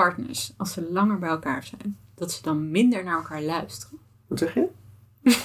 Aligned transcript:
partners, 0.00 0.52
als 0.56 0.72
ze 0.72 0.92
langer 0.92 1.18
bij 1.18 1.28
elkaar 1.28 1.62
zijn, 1.64 1.98
dat 2.14 2.32
ze 2.32 2.42
dan 2.42 2.70
minder 2.70 3.04
naar 3.04 3.16
elkaar 3.16 3.42
luisteren? 3.42 3.98
Wat 4.26 4.38
zeg 4.38 4.54
je? 4.54 4.68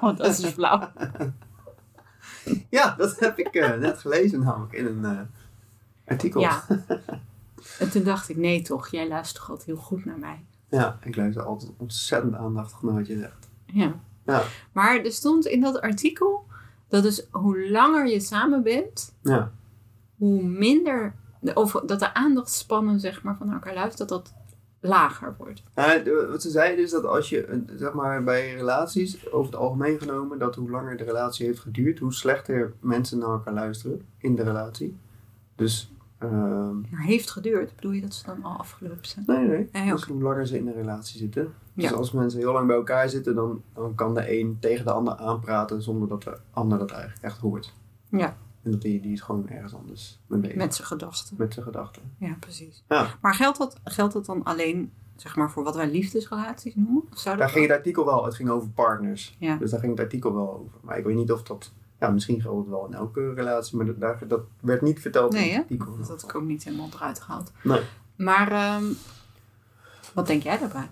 Oh, 0.00 0.16
dat 0.16 0.38
is 0.38 0.46
flauw. 0.46 0.90
Ja, 2.68 2.94
dat 2.96 3.18
heb 3.20 3.38
ik 3.38 3.54
eh, 3.54 3.74
net 3.78 3.98
gelezen 3.98 4.40
namelijk 4.40 4.72
in 4.72 4.86
een 4.86 5.04
eh, 5.04 5.20
artikel. 6.06 6.40
Ja. 6.40 6.64
En 7.78 7.90
toen 7.90 8.02
dacht 8.02 8.28
ik, 8.28 8.36
nee 8.36 8.62
toch, 8.62 8.88
jij 8.88 9.08
luistert 9.08 9.38
toch 9.40 9.50
altijd 9.50 9.66
heel 9.66 9.76
goed 9.76 10.04
naar 10.04 10.18
mij. 10.18 10.44
Ja, 10.68 10.98
ik 11.02 11.16
luister 11.16 11.42
altijd 11.42 11.70
ontzettend 11.76 12.34
aandachtig 12.34 12.82
naar 12.82 12.94
wat 12.94 13.06
je 13.06 13.18
zegt. 13.18 13.48
Ja. 13.64 13.94
Ja. 14.24 14.42
Maar 14.72 15.04
er 15.04 15.12
stond 15.12 15.46
in 15.46 15.60
dat 15.60 15.80
artikel 15.80 16.46
dat 16.88 17.02
dus 17.02 17.26
hoe 17.30 17.70
langer 17.70 18.08
je 18.08 18.20
samen 18.20 18.62
bent, 18.62 19.14
Ja, 19.22 19.52
hoe 20.16 20.42
minder, 20.42 21.14
de, 21.42 21.54
of 21.54 21.72
dat 21.86 21.98
de 21.98 22.14
aandachtspannen 22.14 23.00
zeg 23.00 23.22
maar, 23.22 23.36
van 23.36 23.52
elkaar 23.52 23.74
luistert, 23.74 24.08
dat 24.08 24.24
dat 24.24 24.34
lager 24.80 25.34
wordt. 25.38 25.62
Nou, 25.74 26.02
de- 26.02 26.26
wat 26.30 26.42
ze 26.42 26.50
zeiden 26.50 26.84
is 26.84 26.90
dat 26.90 27.04
als 27.04 27.28
je, 27.28 27.62
zeg 27.76 27.92
maar, 27.92 28.24
bij 28.24 28.54
relaties, 28.54 29.32
over 29.32 29.52
het 29.52 29.60
algemeen 29.60 29.98
genomen, 29.98 30.38
dat 30.38 30.54
hoe 30.54 30.70
langer 30.70 30.96
de 30.96 31.04
relatie 31.04 31.46
heeft 31.46 31.60
geduurd, 31.60 31.98
hoe 31.98 32.12
slechter 32.12 32.72
mensen 32.80 33.18
naar 33.18 33.28
elkaar 33.28 33.54
luisteren 33.54 34.02
in 34.18 34.34
de 34.36 34.42
relatie. 34.42 34.96
Dus, 35.54 35.92
ehm, 36.18 36.80
Maar 36.80 37.00
heeft 37.00 37.30
geduurd, 37.30 37.74
bedoel 37.76 37.92
je 37.92 38.00
dat 38.00 38.14
ze 38.14 38.24
dan 38.26 38.44
al 38.44 38.58
afgelopen 38.58 39.06
zijn? 39.06 39.24
nee, 39.26 39.46
nee, 39.48 39.68
Nee, 39.72 39.90
dus 39.92 40.04
hoe 40.04 40.22
langer 40.22 40.46
ze 40.46 40.58
in 40.58 40.66
een 40.66 40.72
relatie 40.74 41.18
zitten. 41.18 41.54
Dus 41.74 41.84
Ja. 41.90 41.96
als 41.96 42.12
mensen 42.12 42.38
heel 42.40 42.52
lang 42.52 42.66
bij 42.66 42.76
elkaar 42.76 43.08
zitten, 43.08 43.34
dan, 43.34 43.62
dan 43.74 43.94
kan 43.94 44.14
de 44.14 44.38
een 44.40 44.56
tegen 44.60 44.84
de 44.84 44.92
ander 44.92 45.14
aanpraten 45.16 45.82
zonder 45.82 46.08
dat 46.08 46.22
de 46.22 46.36
ander 46.50 46.78
dat 46.78 46.90
eigenlijk 46.90 47.22
echt 47.22 47.38
hoort. 47.38 47.74
Ja, 48.08 48.36
En 48.62 48.70
dat 48.70 48.82
die, 48.82 49.00
die 49.00 49.12
is 49.12 49.20
gewoon 49.20 49.48
ergens 49.48 49.74
anders 49.74 50.20
mee 50.26 50.40
bezig. 50.40 50.56
met 50.56 50.74
zijn 50.74 50.86
gedachten. 50.86 51.34
met 51.38 51.52
zijn 51.52 51.64
gedachten. 51.64 52.02
Ja, 52.18 52.36
precies. 52.40 52.82
Ja. 52.88 53.06
Maar 53.20 53.34
geldt 53.34 53.58
dat, 53.58 53.80
geldt 53.84 54.12
dat 54.12 54.26
dan 54.26 54.42
alleen 54.42 54.92
zeg 55.16 55.36
maar, 55.36 55.50
voor 55.50 55.64
wat 55.64 55.74
wij 55.74 55.90
liefdesrelaties 55.90 56.74
noemen? 56.74 57.04
Daar 57.24 57.48
ging 57.48 57.66
het 57.66 57.76
artikel 57.76 58.04
wel, 58.04 58.24
het 58.24 58.34
ging 58.34 58.48
over 58.48 58.68
partners. 58.68 59.36
Ja. 59.38 59.56
Dus 59.56 59.70
daar 59.70 59.80
ging 59.80 59.92
het 59.92 60.00
artikel 60.00 60.34
wel 60.34 60.52
over. 60.52 60.78
Maar 60.80 60.98
ik 60.98 61.04
weet 61.04 61.16
niet 61.16 61.32
of 61.32 61.42
dat, 61.42 61.72
ja, 61.98 62.10
misschien 62.10 62.40
geldt 62.40 62.58
het 62.58 62.68
wel 62.68 62.86
in 62.86 62.94
elke 62.94 63.34
relatie, 63.34 63.76
maar 63.76 63.86
dat, 63.86 64.00
daar, 64.00 64.28
dat 64.28 64.40
werd 64.60 64.82
niet 64.82 65.00
verteld 65.00 65.32
Nee, 65.32 65.48
in 65.48 65.52
het 65.52 65.62
artikel. 65.62 65.96
Dat 65.96 66.08
had 66.08 66.22
ik 66.22 66.34
ook 66.34 66.42
niet 66.44 66.64
helemaal 66.64 66.88
eruit 66.94 67.20
gehaald. 67.20 67.52
Nee. 67.62 67.80
Maar 68.16 68.52
ehm, 68.52 68.84
wat 70.14 70.26
denk 70.26 70.42
jij 70.42 70.58
daarbij? 70.58 70.88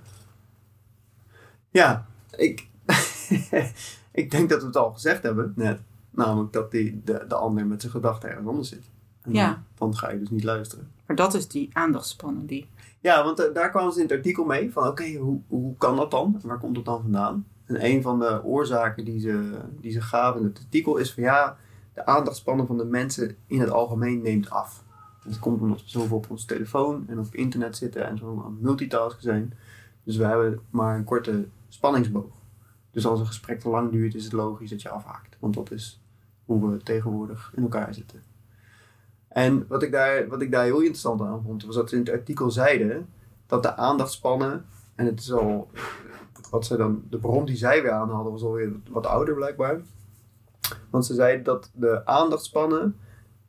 Ja, 1.70 2.06
ik, 2.36 2.68
ik 4.12 4.30
denk 4.30 4.48
dat 4.48 4.60
we 4.60 4.66
het 4.66 4.76
al 4.76 4.92
gezegd 4.92 5.22
hebben 5.22 5.52
net. 5.56 5.80
Namelijk 6.10 6.52
dat 6.52 6.70
die, 6.70 7.00
de, 7.04 7.24
de 7.28 7.34
ander 7.34 7.66
met 7.66 7.80
zijn 7.80 7.92
gedachten 7.92 8.28
ergens 8.28 8.48
anders 8.48 8.68
zit. 8.68 8.90
En 9.22 9.32
Ja. 9.32 9.48
dan, 9.48 9.62
dan 9.74 9.96
ga 9.96 10.10
je 10.10 10.18
dus 10.18 10.30
niet 10.30 10.44
luisteren. 10.44 10.90
Maar 11.06 11.16
dat 11.16 11.34
is 11.34 11.48
die 11.48 11.70
aandachtspannen 11.72 12.46
die. 12.46 12.68
Ja, 13.00 13.24
want 13.24 13.38
eh, 13.38 13.54
daar 13.54 13.70
kwamen 13.70 13.92
ze 13.92 14.00
in 14.00 14.06
het 14.06 14.16
artikel 14.16 14.44
mee 14.44 14.72
van 14.72 14.86
oké, 14.86 15.12
hoe, 15.14 15.40
hoe 15.46 15.76
kan 15.76 15.96
dat 15.96 16.10
dan? 16.10 16.38
En 16.42 16.48
waar 16.48 16.58
komt 16.58 16.76
het 16.76 16.84
dan 16.84 17.00
vandaan? 17.02 17.46
En 17.64 17.84
een 17.84 18.02
van 18.02 18.18
de 18.18 18.44
oorzaken 18.44 19.04
die 19.04 19.20
ze, 19.20 19.58
die 19.80 19.92
ze 19.92 20.00
gaven 20.00 20.40
in 20.40 20.46
het 20.46 20.58
artikel 20.58 20.96
is 20.96 21.12
van 21.12 21.22
ja, 21.22 21.56
de 21.94 22.06
aandachtspannen 22.06 22.66
van 22.66 22.78
de 22.78 22.84
mensen 22.84 23.36
in 23.46 23.60
het 23.60 23.70
algemeen 23.70 24.22
neemt 24.22 24.50
af. 24.50 24.84
Dat 25.24 25.38
komt 25.38 25.60
omdat 25.60 25.82
we 25.82 25.88
zoveel 25.88 26.16
op 26.16 26.30
onze 26.30 26.46
telefoon 26.46 27.04
en 27.08 27.18
op 27.18 27.34
internet 27.34 27.76
zitten 27.76 28.06
en 28.06 28.18
zo 28.18 28.42
aan 28.44 28.56
multitasken 28.60 29.22
zijn. 29.22 29.52
Dus 30.04 30.16
we 30.16 30.24
hebben 30.24 30.60
maar 30.70 30.96
een 30.96 31.04
korte 31.04 31.48
spanningsboog. 31.68 32.38
Dus 32.90 33.06
als 33.06 33.20
een 33.20 33.26
gesprek 33.26 33.60
te 33.60 33.68
lang 33.68 33.90
duurt, 33.90 34.14
is 34.14 34.24
het 34.24 34.32
logisch 34.32 34.70
dat 34.70 34.82
je 34.82 34.88
afhaakt. 34.88 35.36
Want 35.38 35.54
dat 35.54 35.70
is 35.70 36.00
hoe 36.44 36.70
we 36.70 36.82
tegenwoordig 36.82 37.52
in 37.56 37.62
elkaar 37.62 37.94
zitten. 37.94 38.22
En 39.28 39.64
wat 39.68 39.82
ik 39.82 39.92
daar, 39.92 40.28
wat 40.28 40.42
ik 40.42 40.50
daar 40.50 40.64
heel 40.64 40.78
interessant 40.78 41.20
aan 41.20 41.42
vond, 41.42 41.64
was 41.64 41.74
dat 41.74 41.88
ze 41.88 41.94
in 41.96 42.00
het 42.00 42.10
artikel 42.10 42.50
zeiden 42.50 43.08
dat 43.46 43.62
de 43.62 43.76
aandachtspannen, 43.76 44.64
en 44.94 45.06
het 45.06 45.20
is 45.20 45.32
al, 45.32 45.70
wat 46.50 46.66
ze 46.66 46.76
dan, 46.76 47.02
de 47.10 47.18
bron 47.18 47.44
die 47.44 47.56
zij 47.56 47.82
weer 47.82 47.90
aan 47.90 48.10
hadden, 48.10 48.32
was 48.32 48.42
alweer 48.42 48.72
wat 48.88 49.06
ouder 49.06 49.34
blijkbaar. 49.34 49.80
Want 50.90 51.06
ze 51.06 51.14
zeiden 51.14 51.44
dat 51.44 51.70
de 51.74 52.06
aandachtspannen 52.06 52.96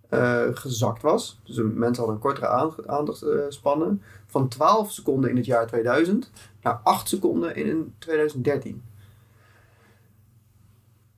eh, 0.09 0.43
gezakt 0.53 1.01
was. 1.01 1.39
Dus 1.43 1.55
mensen 1.57 2.03
hadden 2.03 2.15
een 2.15 2.19
kortere 2.19 2.47
aan- 2.47 2.89
aandachtspannen 2.89 4.01
van 4.27 4.47
12 4.47 4.91
seconden 4.91 5.29
in 5.29 5.35
het 5.35 5.45
jaar 5.45 5.67
2000 5.67 6.31
naar 6.61 6.79
8 6.83 7.07
seconden 7.09 7.55
in 7.55 7.93
2013. 7.97 8.83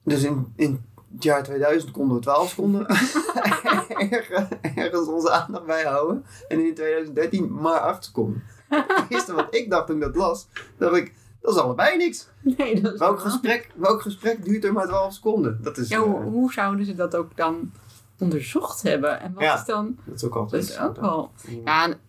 Dus 0.04 0.24
in, 0.24 0.54
in 0.56 0.84
het 1.14 1.24
jaar 1.24 1.44
2000 1.44 1.92
konden 1.92 2.16
we 2.16 2.22
12 2.22 2.50
seconden 2.50 2.88
erg- 4.10 4.30
ergens 4.76 5.08
onze 5.08 5.32
aandacht 5.32 5.66
bijhouden. 5.66 6.26
En 6.48 6.66
in 6.66 6.74
2013 6.76 7.54
maar 7.54 7.80
8 7.80 8.04
seconden. 8.06 8.44
Het 8.70 9.06
eerste 9.10 9.34
wat 9.34 9.56
ik 9.56 9.70
dacht 9.70 9.88
toen 9.88 9.96
ik 9.96 10.02
dat 10.02 10.16
las, 10.16 10.48
dacht 10.78 10.96
ik, 10.96 11.14
dat 11.42 11.56
is 11.56 11.62
allebei 11.62 11.98
niks. 11.98 12.28
Nee, 12.42 12.82
dat 12.82 12.94
is 12.94 13.00
Welk 13.00 13.20
gesprek, 13.20 13.72
welk 13.76 14.02
gesprek 14.02 14.46
duurt 14.46 14.64
er 14.64 14.74
maar 14.74 14.88
12 14.88 15.14
seconden? 15.14 15.60
Dat 15.62 15.78
is, 15.78 15.88
Ja, 15.90 16.00
hoe, 16.00 16.16
eh, 16.20 16.24
hoe 16.24 16.52
zouden 16.54 16.86
ze 16.86 16.96
dat 16.96 17.16
ook 17.16 17.36
dan 17.38 17.72
onderzocht 18.20 18.82
hebben? 18.82 19.20
En 19.20 19.34
wat 19.34 19.44
Ja. 19.44 19.56
is 19.60 19.66
dan. 19.66 19.98
dat 20.06 20.16
is 20.16 20.24
ook 20.24 20.34
Dat 20.34 20.42
altijd. 20.42 20.64
is 20.70 20.80
ook 20.80 21.00
wel. 21.02 21.32
Ja, 21.66 21.84
en- 21.86 22.00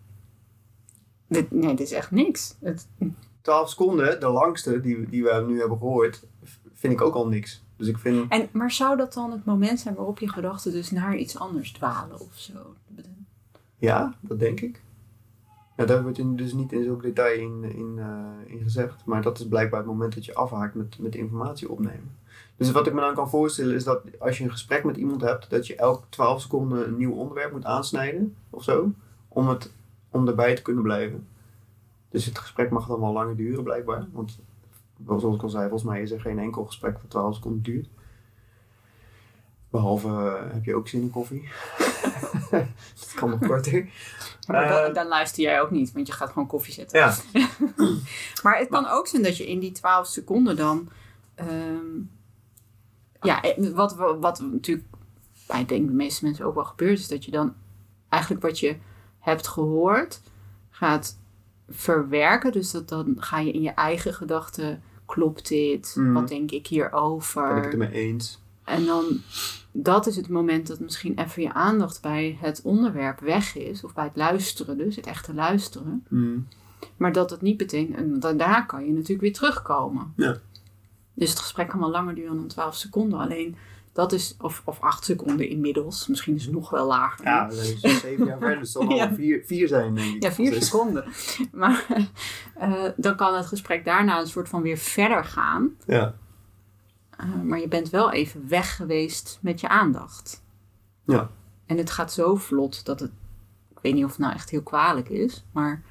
dit, 1.27 1.51
nee, 1.51 1.75
dit 1.75 1.87
is 1.87 1.91
echt 1.91 2.11
niks. 2.11 2.55
Het, 2.61 2.87
12 3.41 3.69
seconden, 3.69 4.19
de 4.19 4.27
langste 4.29 4.79
die, 4.81 5.09
die 5.09 5.23
we 5.23 5.43
nu 5.47 5.59
hebben 5.59 5.77
gehoord, 5.77 6.23
vind 6.73 6.93
ik 6.93 7.01
ook 7.01 7.15
al 7.15 7.27
niks. 7.27 7.63
Dus 7.77 7.87
ik 7.87 7.97
vind, 7.97 8.31
en, 8.31 8.49
maar 8.51 8.71
zou 8.71 8.97
dat 8.97 9.13
dan 9.13 9.31
het 9.31 9.45
moment 9.45 9.79
zijn 9.79 9.95
waarop 9.95 10.19
je 10.19 10.29
gedachten 10.29 10.71
dus 10.71 10.91
naar 10.91 11.15
iets 11.15 11.37
anders 11.37 11.71
dwalen 11.71 12.19
of 12.19 12.33
zo? 12.33 12.75
ja, 13.77 14.15
dat 14.19 14.39
denk 14.39 14.59
ik. 14.59 14.83
Ja, 15.77 15.85
daar 15.85 16.03
wordt 16.03 16.37
dus 16.37 16.53
niet 16.53 16.71
in 16.71 16.83
zulk 16.83 17.01
detail 17.01 17.39
in, 17.39 17.63
in, 17.63 17.95
eh, 17.97 18.53
in 18.53 18.63
gezegd. 18.63 19.05
Maar 19.05 19.21
dat 19.21 19.39
is 19.39 19.47
blijkbaar 19.47 19.79
het 19.79 19.89
moment 19.89 20.13
dat 20.13 20.25
je 20.25 20.33
afhaakt 20.33 20.75
met, 20.75 20.99
met 20.99 21.15
informatie 21.15 21.69
opnemen. 21.69 22.17
Dus 22.55 22.71
wat 22.71 22.87
ik 22.87 22.93
me 22.93 22.99
dan 22.99 23.13
kan 23.13 23.29
voorstellen 23.29 23.75
is 23.75 23.83
dat 23.83 24.01
als 24.19 24.37
je 24.37 24.43
een 24.43 24.51
gesprek 24.51 24.83
met 24.83 24.97
iemand 24.97 25.21
hebt, 25.21 25.49
dat 25.49 25.67
je 25.67 25.75
elke 25.75 26.05
12 26.09 26.41
seconden 26.41 26.87
een 26.87 26.97
nieuw 26.97 27.13
onderwerp 27.13 27.51
moet 27.51 27.65
aansnijden 27.65 28.35
of 28.49 28.63
zo. 28.63 28.91
Om, 29.27 29.47
het, 29.47 29.71
om 30.09 30.27
erbij 30.27 30.55
te 30.55 30.61
kunnen 30.61 30.83
blijven. 30.83 31.27
Dus 32.09 32.25
het 32.25 32.39
gesprek 32.39 32.69
mag 32.69 32.87
dan 32.87 32.99
wel 32.99 33.13
langer 33.13 33.35
duren 33.35 33.63
blijkbaar. 33.63 34.07
Want 34.11 34.39
zoals 35.05 35.35
ik 35.35 35.43
al 35.43 35.49
zei, 35.49 35.69
volgens 35.69 35.89
mij 35.89 36.01
is 36.01 36.11
er 36.11 36.21
geen 36.21 36.39
enkel 36.39 36.65
gesprek 36.65 36.93
dat 37.01 37.09
12 37.09 37.35
seconden 37.35 37.61
duurt. 37.61 37.87
Behalve 39.69 40.07
eh, 40.07 40.53
heb 40.53 40.63
je 40.65 40.75
ook 40.75 40.87
zin 40.87 41.01
in 41.01 41.09
koffie. 41.09 41.49
dat 42.51 43.13
kan 43.15 43.29
nog 43.29 43.39
korter. 43.47 43.89
Maar 44.47 44.67
dan, 44.67 44.77
Eh, 44.77 44.93
dan 44.93 45.07
luister 45.07 45.43
jij 45.43 45.61
ook 45.61 45.71
niet, 45.71 45.91
want 45.91 46.07
je 46.07 46.13
gaat 46.13 46.29
gewoon 46.29 46.47
koffie 46.47 46.73
zetten. 46.73 46.99
Ja, 46.99 47.15
Maar 48.43 48.57
het 48.57 48.69
kan 48.69 48.87
ook 48.87 49.07
zijn 49.07 49.23
dat 49.23 49.37
je 49.37 49.47
in 49.47 49.59
die 49.59 49.71
12 49.71 50.07
seconden 50.07 50.55
dan. 50.55 50.89
ehm, 51.35 52.01
ja, 53.21 53.41
eh, 53.41 53.69
wat, 53.73 53.95
wat 54.19 54.39
natuurlijk 54.39 54.87
bij 55.47 55.61
ik 55.61 55.67
denk 55.69 55.87
de 55.87 55.93
meeste 55.93 56.25
mensen 56.25 56.45
ook 56.45 56.55
wel 56.55 56.63
gebeurt, 56.65 56.99
is 56.99 57.07
dat 57.07 57.25
je 57.25 57.31
dan 57.31 57.53
eigenlijk 58.09 58.43
wat 58.43 58.59
je 58.59 58.75
hebt 59.19 59.47
gehoord 59.47 60.21
gaat 60.69 61.17
verwerken. 61.69 62.51
Dus 62.51 62.71
dat 62.71 62.89
dan 62.89 63.15
ga 63.17 63.39
je 63.39 63.51
in 63.51 63.61
je 63.61 63.69
eigen 63.69 64.13
gedachten. 64.13 64.81
Klopt 65.05 65.47
dit? 65.47 65.95
Mhm. 65.97 66.13
Wat 66.13 66.27
denk 66.27 66.41
ik 66.41 66.49
ben 66.49 66.59
ik 66.59 66.67
hierover? 66.67 67.55
het 67.55 67.71
ermee 67.71 67.91
eens. 67.91 68.39
En 68.63 68.85
dan, 68.85 69.21
dat 69.71 70.07
is 70.07 70.15
het 70.15 70.29
moment 70.29 70.67
dat 70.67 70.79
misschien 70.79 71.19
even 71.19 71.41
je 71.41 71.53
aandacht 71.53 72.01
bij 72.01 72.37
het 72.41 72.61
onderwerp 72.63 73.19
weg 73.19 73.55
is. 73.55 73.83
Of 73.83 73.93
bij 73.93 74.03
het 74.03 74.15
luisteren 74.15 74.77
dus, 74.77 74.95
het 74.95 75.05
echte 75.07 75.33
luisteren. 75.33 76.05
Mm. 76.09 76.47
Maar 76.97 77.11
dat 77.11 77.29
het 77.29 77.41
niet 77.41 77.57
betekent, 77.57 77.97
en 77.97 78.19
da- 78.19 78.33
daar 78.33 78.65
kan 78.65 78.85
je 78.85 78.91
natuurlijk 78.91 79.21
weer 79.21 79.33
terugkomen. 79.33 80.13
Ja. 80.15 80.37
Dus 81.13 81.29
het 81.29 81.39
gesprek 81.39 81.67
kan 81.67 81.79
wel 81.79 81.89
langer 81.89 82.15
duren 82.15 82.35
dan 82.35 82.47
12 82.47 82.75
seconden. 82.75 83.19
Alleen 83.19 83.55
dat 83.95 84.11
is, 84.11 84.35
of, 84.41 84.61
of 84.65 84.79
8 84.81 85.05
seconden 85.05 85.49
inmiddels. 85.49 86.07
Misschien 86.07 86.35
is 86.35 86.45
het 86.45 86.53
nog 86.53 86.69
wel 86.69 86.87
lager. 86.87 87.25
Ja, 87.25 87.49
zijn 87.49 87.77
dus 87.81 87.99
zeven 87.99 88.25
jaar 88.25 88.37
verder. 88.37 88.59
Dus 88.59 88.73
het 88.73 88.83
zal 88.83 88.91
Ja. 88.97 89.13
vier, 89.13 89.43
vier 89.45 89.67
zijn, 89.67 89.95
denk 89.95 90.15
ik. 90.15 90.23
Ja, 90.23 90.31
vier 90.31 90.51
Dus- 90.51 90.65
seconden. 90.65 91.05
Maar 91.51 91.85
eh, 92.55 92.83
dan 92.95 93.15
kan 93.15 93.35
het 93.35 93.45
gesprek 93.45 93.85
daarna 93.85 94.19
een 94.19 94.27
soort 94.27 94.49
van 94.49 94.61
weer 94.61 94.77
verder 94.77 95.25
gaan. 95.25 95.69
Ja. 95.85 96.15
Eh, 97.17 97.41
maar 97.43 97.59
je 97.59 97.67
bent 97.67 97.89
wel 97.89 98.11
even 98.11 98.47
weg 98.47 98.75
geweest 98.75 99.39
met 99.41 99.59
je 99.59 99.67
aandacht. 99.67 100.43
Ja. 101.03 101.29
En 101.65 101.77
het 101.77 101.89
gaat 101.91 102.13
zo 102.13 102.35
vlot 102.35 102.85
dat 102.85 102.99
het, 102.99 103.11
ik 103.71 103.79
weet 103.81 103.93
niet 103.93 104.03
of 104.03 104.09
het 104.09 104.19
nou 104.19 104.33
echt 104.33 104.49
heel 104.49 104.63
kwalijk 104.63 105.09
is, 105.09 105.45
maar 105.51 105.83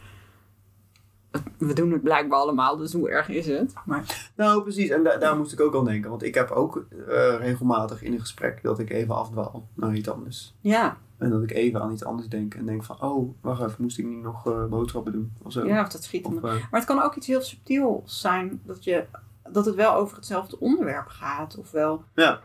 we 1.58 1.72
doen 1.72 1.90
het 1.92 2.02
blijkbaar 2.02 2.38
allemaal, 2.38 2.76
dus 2.76 2.92
hoe 2.92 3.10
erg 3.10 3.28
is 3.28 3.46
het? 3.46 3.72
Maar, 3.84 4.30
Nou, 4.36 4.62
precies. 4.62 4.88
En 4.88 5.02
da- 5.02 5.16
daar 5.16 5.36
moest 5.36 5.52
ik 5.52 5.60
ook 5.60 5.74
aan 5.76 5.84
denken. 5.84 6.10
Want 6.10 6.22
ik 6.22 6.34
heb 6.34 6.50
ook 6.50 6.86
eh, 7.08 7.36
regelmatig 7.38 8.02
in 8.02 8.12
een 8.12 8.20
gesprek 8.20 8.62
dat 8.62 8.78
ik 8.78 8.90
even 8.90 9.14
afdwaal 9.16 9.68
naar 9.74 9.94
iets 9.94 10.08
anders. 10.10 10.54
ja, 10.60 10.96
En 11.18 11.30
dat 11.30 11.42
ik 11.42 11.50
even 11.50 11.82
aan 11.82 11.92
iets 11.92 12.04
anders 12.04 12.28
denk. 12.28 12.54
En 12.54 12.66
denk 12.66 12.84
van, 12.84 13.02
oh, 13.02 13.34
wacht 13.40 13.62
even, 13.62 13.82
moest 13.82 13.98
ik 13.98 14.04
niet 14.06 14.22
nog 14.22 14.46
eh, 14.46 14.64
boodschappen 14.64 15.12
doen? 15.12 15.32
Of 15.42 15.52
zo. 15.52 15.66
ja, 15.66 15.82
of 15.82 15.88
dat 15.88 16.02
schiet 16.04 16.24
Of, 16.24 16.34
eh, 16.34 16.42
Maar 16.42 16.68
het 16.70 16.84
kan 16.84 17.02
ook 17.02 17.14
iets 17.14 17.26
heel 17.26 17.40
subtiels 17.42 18.20
zijn 18.20 18.60
dat, 18.64 18.84
je, 18.84 19.04
dat 19.50 19.66
het 19.66 19.74
wel 19.74 19.94
over 19.94 20.16
hetzelfde 20.16 20.60
onderwerp 20.60 21.06
gaat. 21.06 21.58
Of 21.58 21.70
wel, 21.70 22.04
Ja. 22.14 22.40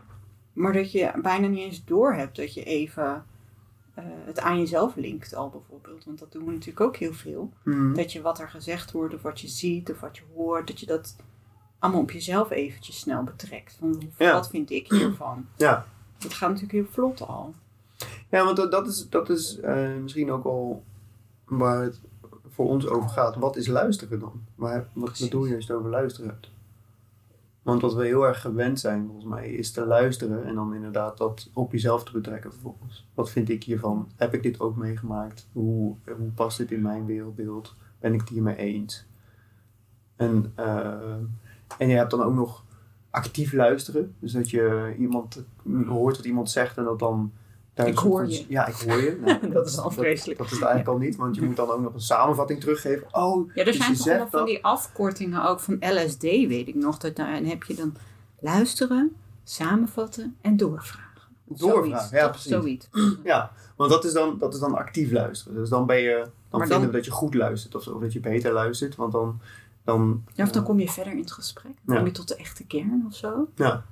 maar 0.52 0.72
dat 0.72 0.92
je 0.92 1.10
bijna 1.22 1.46
niet 1.46 1.58
eens 1.58 1.84
doorhebt 1.84 2.36
dat 2.36 2.54
je 2.54 2.64
even 2.64 3.24
eh, 4.04 4.26
het 4.26 4.40
aan 4.40 4.58
jezelf 4.58 4.96
linkt 4.96 5.34
al 5.34 5.48
bijvoorbeeld. 5.48 6.04
Want 6.04 6.18
dat 6.18 6.32
doen 6.32 6.44
we 6.44 6.50
natuurlijk 6.52 6.80
ook 6.80 6.96
heel 6.96 7.12
veel. 7.12 7.52
mhm. 7.64 7.94
Dat 7.94 8.12
je 8.12 8.20
wat 8.20 8.38
er 8.38 8.48
gezegd 8.48 8.92
wordt 8.92 9.14
of 9.14 9.22
wat 9.22 9.40
je 9.40 9.48
ziet 9.48 9.90
of 9.90 10.00
wat 10.00 10.16
je 10.16 10.22
hoort, 10.34 10.66
dat 10.66 10.80
je 10.80 10.86
dat 10.86 11.16
allemaal 11.78 12.00
op 12.00 12.10
jezelf 12.10 12.50
eventjes 12.50 12.98
snel 13.00 13.22
betrekt. 13.24 13.76
Van, 13.78 14.02
Ja. 14.18 14.32
Wat 14.32 14.48
vind 14.50 14.70
ik 14.70 14.90
hiervan? 14.90 15.46
Ja. 15.56 15.86
Dat 16.18 16.34
gaat 16.34 16.48
natuurlijk 16.48 16.74
heel 16.74 16.92
vlot 16.92 17.20
al. 17.28 17.54
Ja, 18.30 18.44
want 18.44 18.56
dat, 18.56 18.70
dat 18.70 18.86
is, 18.86 19.08
dat 19.08 19.30
is 19.30 19.60
eh, 19.60 19.94
misschien 20.02 20.30
ook 20.30 20.44
al 20.44 20.84
waar 21.44 21.82
het 21.82 22.00
voor 22.48 22.68
ons 22.68 22.86
over 22.86 23.08
gaat. 23.08 23.36
Wat 23.36 23.56
is 23.56 23.66
luisteren 23.66 24.20
dan? 24.20 24.42
Waar, 24.54 24.88
wat 24.92 25.04
Precies. 25.04 25.24
bedoel 25.28 25.44
je 25.44 25.54
als 25.54 25.66
je 25.66 25.70
het 25.72 25.80
over 25.80 25.90
luisteren 25.92 26.30
hebt? 26.30 26.49
Want 27.62 27.82
wat 27.82 27.94
we 27.94 28.04
heel 28.04 28.26
erg 28.26 28.40
gewend 28.40 28.80
zijn, 28.80 29.04
volgens 29.04 29.26
mij, 29.26 29.48
is 29.48 29.70
te 29.72 29.86
luisteren 29.86 30.44
en 30.44 30.54
dan 30.54 30.74
inderdaad 30.74 31.18
dat 31.18 31.50
op 31.54 31.72
jezelf 31.72 32.04
te 32.04 32.12
betrekken 32.12 32.52
vervolgens. 32.52 33.06
Wat 33.14 33.30
vind 33.30 33.48
ik 33.48 33.64
hiervan? 33.64 34.08
Heb 34.16 34.34
ik 34.34 34.42
dit 34.42 34.60
ook 34.60 34.76
meegemaakt? 34.76 35.48
Hoe, 35.52 35.96
hoe 36.16 36.30
past 36.34 36.58
dit 36.58 36.70
in 36.70 36.82
mijn 36.82 37.06
wereldbeeld? 37.06 37.74
Ben 37.98 38.14
ik 38.14 38.20
het 38.20 38.28
hiermee 38.28 38.56
eens? 38.56 39.06
En, 40.16 40.52
eh, 40.54 41.14
en 41.78 41.88
je 41.88 41.96
hebt 41.96 42.10
dan 42.10 42.22
ook 42.22 42.34
nog 42.34 42.64
actief 43.10 43.52
luisteren. 43.52 44.14
Dus 44.18 44.32
dat 44.32 44.50
je 44.50 44.94
iemand 44.98 45.44
hoort 45.86 46.16
wat 46.16 46.26
iemand 46.26 46.50
zegt 46.50 46.76
en 46.76 46.84
dat 46.84 46.98
dan... 46.98 47.32
Ik 47.86 47.98
hoor 47.98 48.26
je. 48.28 48.44
Ja, 48.48 48.66
ik 48.66 48.74
hoor 48.74 48.96
je. 49.00 49.18
Nou, 49.24 49.50
Dat 49.52 49.66
is 49.66 49.78
al 49.78 49.90
vreselijk. 49.90 50.38
Dat, 50.38 50.46
is 50.46 50.52
het 50.52 50.62
eigenlijk 50.62 50.92
al 50.98 51.06
niet, 51.06 51.16
want 51.16 51.34
je 51.36 51.42
moet 51.42 51.56
dan 51.56 51.70
ook 51.70 51.80
nog 51.80 51.94
een 51.94 52.00
samenvatting 52.00 52.60
teruggeven. 52.60 53.06
Oh, 53.14 53.50
Ja, 53.54 53.64
er 53.64 53.64
dus 53.64 53.76
zijn 54.02 54.18
toch 54.18 54.30
van 54.30 54.44
die 54.44 54.64
afkortingen 54.64 55.44
ook 55.48 55.60
van 55.60 55.76
LSD, 55.80 56.22
weet 56.22 56.68
ik 56.68 56.74
nog. 56.74 56.98
Dat, 56.98 57.16
daar- 57.16 57.34
en 57.34 57.44
heb 57.46 57.62
je 57.62 57.74
dan 57.74 57.94
luisteren, 58.40 59.16
samenvatten 59.44 60.36
en 60.40 60.56
doorvragen. 60.56 61.08
Doorvragen, 61.44 61.88
Zoiets, 61.90 62.10
ja, 62.10 62.28
precies. 62.28 62.50
Zoiets. 62.50 62.88
Ja, 63.24 63.52
want 63.76 63.90
dat 63.90 64.04
is, 64.04 64.12
dan, 64.12 64.38
dat 64.38 64.54
is 64.54 64.60
dan 64.60 64.74
actief 64.74 65.10
luisteren. 65.10 65.54
Dus 65.54 65.68
dan 65.68 65.86
ben 65.86 65.96
je, 65.98 66.14
dan 66.16 66.28
Maar 66.50 66.60
vinden 66.60 66.78
dan- 66.78 66.86
we 66.86 66.92
dat 66.96 67.04
je 67.04 67.10
goed 67.10 67.34
luistert 67.34 67.74
of 67.74 67.82
zo, 67.82 67.90
of 67.94 68.00
dat 68.00 68.12
je 68.12 68.20
beter 68.20 68.52
luistert. 68.52 68.96
Want 68.96 69.12
dan, 69.12 69.40
dan, 69.84 70.24
Ja, 70.34 70.44
of 70.44 70.50
dan 70.50 70.64
kom 70.64 70.80
je 70.80 70.88
verder 70.88 71.12
in 71.12 71.18
het 71.18 71.32
gesprek. 71.32 71.72
Dan 71.84 71.94
Ja. 71.94 71.96
kom 71.96 72.06
je 72.06 72.12
tot 72.14 72.28
de 72.28 72.36
echte 72.36 72.64
kern 72.66 73.04
of 73.06 73.14
zo. 73.14 73.48
ja. 73.54 73.84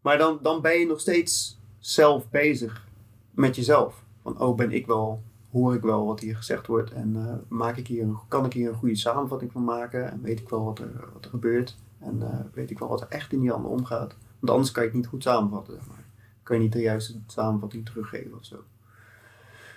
Maar 0.00 0.18
dan, 0.18 0.38
dan 0.42 0.60
ben 0.60 0.78
je 0.78 0.86
nog 0.86 1.00
steeds 1.00 1.57
zelf 1.78 2.30
bezig 2.30 2.86
met 3.30 3.56
jezelf. 3.56 4.02
Van, 4.22 4.40
oh, 4.40 4.56
ben 4.56 4.72
ik 4.72 4.86
wel, 4.86 5.22
hoor 5.50 5.74
ik 5.74 5.82
wel 5.82 6.06
wat 6.06 6.20
hier 6.20 6.36
gezegd 6.36 6.66
wordt 6.66 6.90
en 6.92 7.16
eh, 7.16 7.34
maak 7.48 7.76
ik 7.76 7.86
hier, 7.86 8.02
een- 8.02 8.18
kan 8.28 8.44
ik 8.44 8.52
hier 8.52 8.68
een 8.68 8.74
goede 8.74 8.96
samenvatting 8.96 9.52
van 9.52 9.64
maken 9.64 10.10
en 10.10 10.22
weet 10.22 10.40
ik 10.40 10.48
wel 10.48 10.64
wat 10.64 10.78
er, 10.78 11.08
wat 11.12 11.24
er 11.24 11.30
gebeurt 11.30 11.76
en 11.98 12.22
eh, 12.22 12.38
weet 12.52 12.70
ik 12.70 12.78
wel 12.78 12.88
wat 12.88 13.00
er 13.00 13.08
echt 13.08 13.32
in 13.32 13.40
die 13.40 13.52
ander 13.52 13.70
omgaat. 13.70 14.16
Want 14.38 14.52
anders 14.52 14.70
kan 14.72 14.82
je 14.82 14.88
het 14.88 14.98
niet 14.98 15.06
goed 15.06 15.22
samenvatten, 15.22 15.74
zeg 15.74 15.86
maar. 15.88 16.04
Kan 16.42 16.56
je 16.56 16.62
niet 16.62 16.72
de 16.72 16.80
juiste 16.80 17.20
samenvatting 17.26 17.86
teruggeven 17.86 18.34
of 18.38 18.44
zo. 18.44 18.56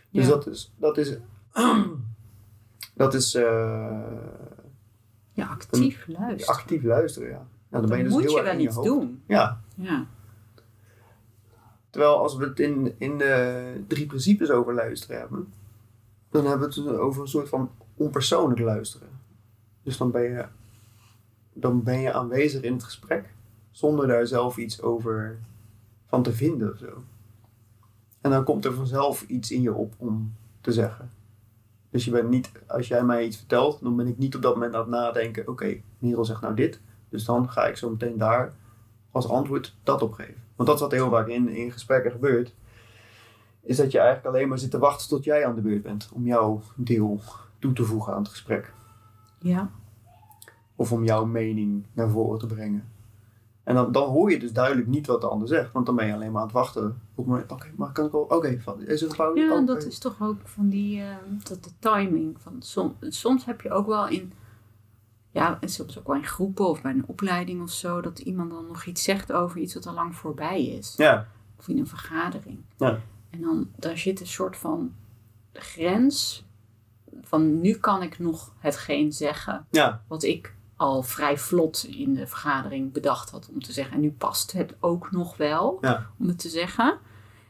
Dus 0.09 0.23
Ja. 0.25 0.29
dat 0.29 0.47
is, 0.47 0.73
dat 0.77 0.97
is, 0.97 1.17
dat 2.93 3.13
is 3.13 3.35
eh, 3.35 3.99
Ja, 5.31 5.45
actief 5.47 6.05
luisteren. 6.07 6.55
actief 6.55 6.83
luisteren, 6.83 7.29
ja. 7.29 7.33
ja 7.35 7.45
dan 7.69 7.81
dan 7.81 7.89
ben 7.89 7.97
je 7.97 8.03
dus 8.03 8.13
moet 8.13 8.21
heel 8.23 8.35
je 8.37 8.43
wel 8.43 8.59
iets 8.59 8.81
doen. 8.81 9.21
Ja, 9.25 9.61
Ja. 9.75 10.05
Terwijl 11.91 12.17
als 12.17 12.35
we 12.35 12.45
het 12.45 12.59
in, 12.59 12.95
in 12.97 13.17
de 13.17 13.83
drie 13.87 14.05
principes 14.05 14.49
over 14.49 14.73
luisteren 14.73 15.19
hebben, 15.19 15.53
dan 16.29 16.45
hebben 16.45 16.69
we 16.69 16.81
het 16.81 16.97
over 16.97 17.21
een 17.21 17.27
soort 17.27 17.49
van 17.49 17.71
onpersoonlijk 17.95 18.59
luisteren. 18.59 19.09
Dus 19.83 19.97
dan 19.97 20.11
ben 20.11 20.21
je, 20.21 20.45
dan 21.53 21.83
ben 21.83 21.99
je 21.99 22.13
aanwezig 22.13 22.61
in 22.61 22.73
het 22.73 22.83
gesprek, 22.83 23.33
zonder 23.71 24.07
daar 24.07 24.27
zelf 24.27 24.57
iets 24.57 24.81
over 24.81 25.39
van 26.07 26.23
te 26.23 26.33
vinden 26.33 26.71
of 26.71 26.77
zo. 26.77 27.03
En 28.21 28.31
dan 28.31 28.43
komt 28.43 28.65
er 28.65 28.73
vanzelf 28.73 29.23
iets 29.27 29.51
in 29.51 29.61
je 29.61 29.73
op 29.73 29.93
om 29.97 30.33
te 30.61 30.71
zeggen. 30.71 31.11
Dus 31.89 32.05
je 32.05 32.11
bent 32.11 32.29
niet, 32.29 32.51
als 32.67 32.87
jij 32.87 33.03
mij 33.03 33.25
iets 33.25 33.37
vertelt, 33.37 33.79
dan 33.81 33.95
ben 33.95 34.07
ik 34.07 34.17
niet 34.17 34.35
op 34.35 34.41
dat 34.41 34.53
moment 34.53 34.73
aan 34.73 34.81
het 34.81 34.89
nadenken, 34.89 35.47
oké, 35.47 35.81
Merel 35.99 36.25
zegt 36.25 36.41
nou 36.41 36.55
dit, 36.55 36.79
dus 37.09 37.25
dan 37.25 37.49
ga 37.49 37.65
ik 37.65 37.77
zo 37.77 37.89
meteen 37.89 38.17
daar 38.17 38.53
als 39.11 39.27
antwoord 39.27 39.75
dat 39.83 40.01
opgeven. 40.01 40.43
Want 40.61 40.73
dat 40.73 40.89
is 40.89 40.89
wat 40.89 40.99
heel 40.99 41.09
vaak 41.09 41.27
in, 41.27 41.49
in 41.49 41.71
gesprekken 41.71 42.11
gebeurt, 42.11 42.53
is 43.61 43.77
dat 43.77 43.91
je 43.91 43.97
eigenlijk 43.99 44.27
alleen 44.27 44.47
maar 44.47 44.59
zit 44.59 44.71
te 44.71 44.79
wachten 44.79 45.07
tot 45.07 45.23
jij 45.23 45.45
aan 45.45 45.55
de 45.55 45.61
beurt 45.61 45.81
bent 45.81 46.09
om 46.13 46.25
jouw 46.25 46.61
deel 46.75 47.19
toe 47.59 47.73
te 47.73 47.83
voegen 47.83 48.13
aan 48.13 48.21
het 48.21 48.31
gesprek. 48.31 48.73
Ja. 49.39 49.69
Of 50.75 50.91
om 50.91 51.03
jouw 51.03 51.25
mening 51.25 51.85
naar 51.93 52.09
voren 52.09 52.39
te 52.39 52.45
brengen. 52.45 52.89
En 53.63 53.75
dan, 53.75 53.91
dan 53.91 54.09
hoor 54.09 54.31
je 54.31 54.39
dus 54.39 54.53
duidelijk 54.53 54.87
niet 54.87 55.07
wat 55.07 55.21
de 55.21 55.27
ander 55.27 55.47
zegt, 55.47 55.71
want 55.71 55.85
dan 55.85 55.95
ben 55.95 56.07
je 56.07 56.13
alleen 56.13 56.31
maar 56.31 56.41
aan 56.41 56.47
het 56.47 56.55
wachten 56.55 56.85
op 56.85 56.95
het 57.15 57.25
moment, 57.25 57.51
oké, 57.51 57.67
maar 57.75 57.91
kan 57.91 58.05
ik 58.05 58.13
al, 58.13 58.21
oké, 58.21 58.47
is 58.47 59.01
er 59.01 59.09
een 59.09 59.15
pauze? 59.15 59.41
Ja, 59.41 59.55
en 59.55 59.65
dat 59.65 59.85
is 59.85 59.99
toch 59.99 60.21
ook 60.21 60.39
van 60.43 60.69
die, 60.69 61.01
eh, 61.01 61.15
dat 61.43 61.63
de 61.63 61.71
timing. 61.79 62.35
Van 62.41 62.55
som, 62.59 62.95
soms 62.99 63.45
heb 63.45 63.61
je 63.61 63.71
ook 63.71 63.87
wel 63.87 64.07
in, 64.07 64.33
ja, 65.31 65.57
en 65.61 65.69
soms 65.69 65.99
ook 65.99 66.07
wel 66.07 66.15
in 66.15 66.25
groepen 66.25 66.67
of 66.67 66.81
bij 66.81 66.91
een 66.91 67.07
opleiding 67.07 67.61
of 67.61 67.71
zo, 67.71 68.01
dat 68.01 68.19
iemand 68.19 68.51
dan 68.51 68.67
nog 68.67 68.85
iets 68.85 69.03
zegt 69.03 69.31
over 69.31 69.57
iets 69.59 69.73
wat 69.73 69.87
al 69.87 69.93
lang 69.93 70.15
voorbij 70.15 70.65
is. 70.65 70.93
Ja, 70.97 71.27
Of 71.57 71.67
in 71.67 71.77
een 71.77 71.87
vergadering. 71.87 72.59
Ja. 72.77 72.99
En 73.29 73.41
dan 73.41 73.69
daar 73.75 73.97
zit 73.97 74.19
een 74.19 74.27
soort 74.27 74.57
van 74.57 74.93
grens 75.53 76.45
van 77.21 77.61
nu 77.61 77.73
kan 77.73 78.01
ik 78.03 78.19
nog 78.19 78.53
hetgeen 78.57 79.11
zeggen 79.11 79.65
ja, 79.69 80.03
wat 80.07 80.23
ik 80.23 80.55
al 80.75 81.03
vrij 81.03 81.37
vlot 81.37 81.83
in 81.83 82.13
de 82.13 82.27
vergadering 82.27 82.91
bedacht 82.91 83.29
had 83.29 83.49
om 83.53 83.61
te 83.61 83.71
zeggen. 83.71 83.93
En 83.93 84.01
nu 84.01 84.11
past 84.11 84.51
het 84.51 84.75
ook 84.79 85.11
nog 85.11 85.37
wel 85.37 85.77
Ja. 85.81 86.09
om 86.19 86.27
het 86.27 86.39
te 86.39 86.49
zeggen. 86.49 86.97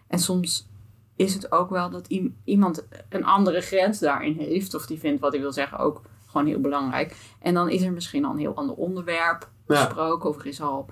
En 0.07 0.19
soms 0.19 0.69
is 1.15 1.33
het 1.33 1.51
ook 1.51 1.69
wel 1.69 1.89
dat 1.89 2.07
iemand 2.43 2.87
een 3.09 3.25
andere 3.25 3.61
grens 3.61 3.99
daarin 3.99 4.37
heeft. 4.37 4.73
Of 4.73 4.85
die 4.85 4.99
vindt 4.99 5.21
wat 5.21 5.31
hij 5.31 5.41
wil 5.41 5.51
zeggen 5.51 5.77
ook 5.77 6.01
gewoon 6.31 6.47
heel 6.47 6.59
belangrijk. 6.61 7.15
En 7.39 7.53
dan 7.53 7.69
is 7.69 7.81
er 7.81 7.91
misschien 7.91 8.25
al 8.25 8.31
een 8.31 8.37
heel 8.37 8.55
ander 8.55 8.75
onderwerp 8.75 9.49
Ja. 9.67 9.85
besproken. 9.85 10.29
Of 10.29 10.39
er 10.39 10.45
is 10.45 10.61
al 10.61 10.85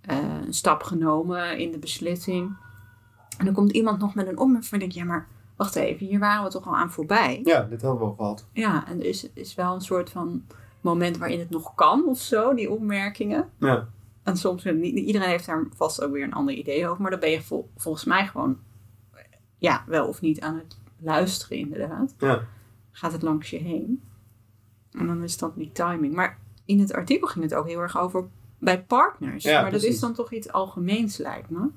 eh, 0.00 0.16
een 0.46 0.54
stap 0.54 0.82
genomen 0.82 1.58
in 1.58 1.70
de 1.70 1.78
beslissing. 1.78 2.56
En 3.38 3.44
dan 3.44 3.54
komt 3.54 3.72
iemand 3.72 3.98
nog 3.98 4.14
met 4.14 4.26
een 4.26 4.38
opmerking. 4.38 4.72
En 4.72 4.78
denk 4.78 4.92
je, 4.92 4.98
ja 4.98 5.04
maar 5.04 5.26
wacht 5.56 5.76
even, 5.76 6.06
hier 6.06 6.18
waren 6.18 6.44
we 6.44 6.50
toch 6.50 6.66
al 6.66 6.76
aan 6.76 6.90
voorbij. 6.90 7.40
ja, 7.44 7.62
dit 7.62 7.82
hebben 7.82 8.00
we 8.00 8.04
al 8.06 8.14
gehad. 8.14 8.46
Ja, 8.52 8.86
en 8.88 8.98
er 9.00 9.06
is, 9.06 9.28
is 9.32 9.54
wel 9.54 9.74
een 9.74 9.80
soort 9.80 10.10
van 10.10 10.44
moment 10.80 11.18
waarin 11.18 11.38
het 11.38 11.50
nog 11.50 11.74
kan 11.74 12.04
of 12.08 12.18
zo, 12.20 12.54
die 12.54 12.70
opmerkingen. 12.70 13.48
Ja, 13.58 13.88
En 14.22 14.36
soms, 14.36 14.64
niet, 14.64 14.76
niet 14.94 14.96
iedereen 15.06 15.28
heeft 15.28 15.46
daar 15.46 15.64
vast 15.76 16.02
ook 16.02 16.12
weer 16.12 16.22
een 16.24 16.32
ander 16.34 16.54
idee 16.54 16.88
over. 16.88 17.02
Maar 17.02 17.10
dan 17.10 17.20
ben 17.20 17.30
je 17.30 17.42
vol- 17.42 17.70
volgens 17.76 18.04
mij 18.04 18.26
gewoon, 18.26 18.58
ja, 19.58 19.84
wel 19.86 20.06
of 20.08 20.20
niet 20.20 20.40
aan 20.40 20.54
het 20.56 20.76
luisteren 20.98 21.58
inderdaad. 21.58 22.14
ja, 22.18 22.40
Gaat 22.90 23.12
het 23.12 23.22
langs 23.22 23.50
je 23.50 23.56
heen. 23.58 24.02
En 24.98 25.06
dan 25.06 25.22
is 25.22 25.38
dat 25.38 25.56
die 25.56 25.72
timing. 25.72 26.14
Maar 26.14 26.38
in 26.64 26.80
het 26.80 26.92
artikel 26.92 27.28
ging 27.28 27.44
het 27.44 27.54
ook 27.54 27.66
heel 27.66 27.80
erg 27.80 27.98
over 27.98 28.24
bij 28.58 28.82
partners. 28.82 29.44
Ja, 29.44 29.62
maar 29.62 29.70
dat 29.70 29.82
is 29.82 30.00
dan 30.00 30.14
toch 30.14 30.32
iets 30.32 30.52
algemeens 30.52 31.16
lijkt 31.16 31.50
me. 31.50 31.68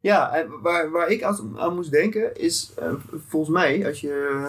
Ja, 0.00 0.32
en 0.34 0.60
waar, 0.60 0.90
waar 0.90 1.08
ik 1.08 1.22
aan, 1.22 1.58
aan 1.58 1.74
moest 1.74 1.90
denken 1.90 2.36
is, 2.36 2.72
eh, 2.76 2.92
volgens 3.26 3.56
mij, 3.56 3.86
als 3.86 4.00
je 4.00 4.46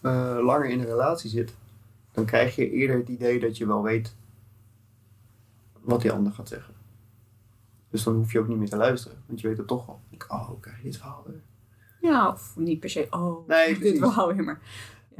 eh, 0.00 0.38
langer 0.40 0.64
in 0.64 0.80
een 0.80 0.86
relatie 0.86 1.30
zit, 1.30 1.54
dan 2.12 2.24
krijg 2.24 2.56
je 2.56 2.70
eerder 2.70 2.96
het 2.96 3.08
idee 3.08 3.40
dat 3.40 3.56
je 3.56 3.66
wel 3.66 3.82
weet 3.82 4.14
wat 5.80 6.00
die 6.00 6.12
ander 6.12 6.32
gaat 6.32 6.48
zeggen. 6.48 6.74
Dus 7.90 8.02
dan 8.02 8.14
hoef 8.14 8.32
je 8.32 8.38
ook 8.38 8.48
niet 8.48 8.58
meer 8.58 8.68
te 8.68 8.76
luisteren, 8.76 9.22
want 9.26 9.40
je 9.40 9.48
weet 9.48 9.56
het 9.56 9.66
toch 9.66 9.88
al. 9.88 10.00
Ik, 10.10 10.24
oh, 10.28 10.50
je 10.62 10.82
dit 10.82 10.96
verhaal 10.96 11.24
weer. 11.26 11.40
Ja, 12.00 12.28
of 12.28 12.52
niet 12.56 12.80
per 12.80 12.90
se, 12.90 13.06
oh, 13.10 13.48
Nee, 13.48 13.78
dit 13.78 13.98
verhaal 13.98 14.34
weer 14.34 14.44
maar. 14.44 14.60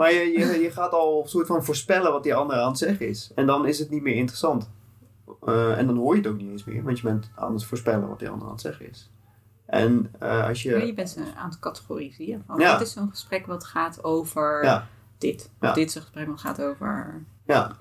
Maar 0.00 0.12
je, 0.12 0.38
je, 0.38 0.61
je 0.61 0.71
gaat 0.71 0.92
al 0.92 1.23
een 1.23 1.28
soort 1.28 1.47
van 1.47 1.64
voorspellen 1.64 2.12
wat 2.12 2.23
die 2.23 2.35
ander 2.35 2.57
aan 2.57 2.69
het 2.69 2.78
zeggen 2.78 3.09
is. 3.09 3.30
En 3.35 3.47
dan 3.47 3.66
is 3.66 3.78
het 3.78 3.90
niet 3.90 4.02
meer 4.02 4.14
interessant. 4.14 4.71
Eh, 5.45 5.78
en 5.78 5.87
dan 5.87 5.97
hoor 5.97 6.14
je 6.14 6.21
het 6.21 6.30
ook 6.30 6.37
niet 6.38 6.50
eens 6.50 6.64
meer, 6.64 6.83
want 6.83 6.99
je 6.99 7.04
bent 7.04 7.30
aan 7.35 7.52
het 7.52 7.64
voorspellen 7.64 8.09
wat 8.09 8.19
die 8.19 8.28
ander 8.28 8.47
aan 8.47 8.52
het 8.52 8.61
zeggen 8.61 8.90
is. 8.90 9.11
En 9.66 10.12
eh, 10.19 10.47
als 10.47 10.62
je... 10.62 10.71
Ja, 10.71 10.85
je 10.85 10.95
bent 10.95 11.11
ze 11.11 11.25
aan 11.37 11.49
het 11.49 11.59
categoriseren. 11.59 12.45
Van, 12.47 12.59
Ja. 12.59 12.73
Wat 12.73 12.80
is 12.80 12.92
zo'n 12.92 13.11
gesprek 13.11 13.47
wat 13.47 13.64
gaat 13.64 14.04
over 14.04 14.64
Ja. 14.64 14.87
dit? 15.19 15.50
Of 15.61 15.73
dit 15.73 15.88
is 15.88 15.95
een 15.95 16.02
gesprek 16.02 16.26
wat 16.26 16.40
gaat 16.40 16.62
over... 16.62 17.23
Ja. 17.47 17.76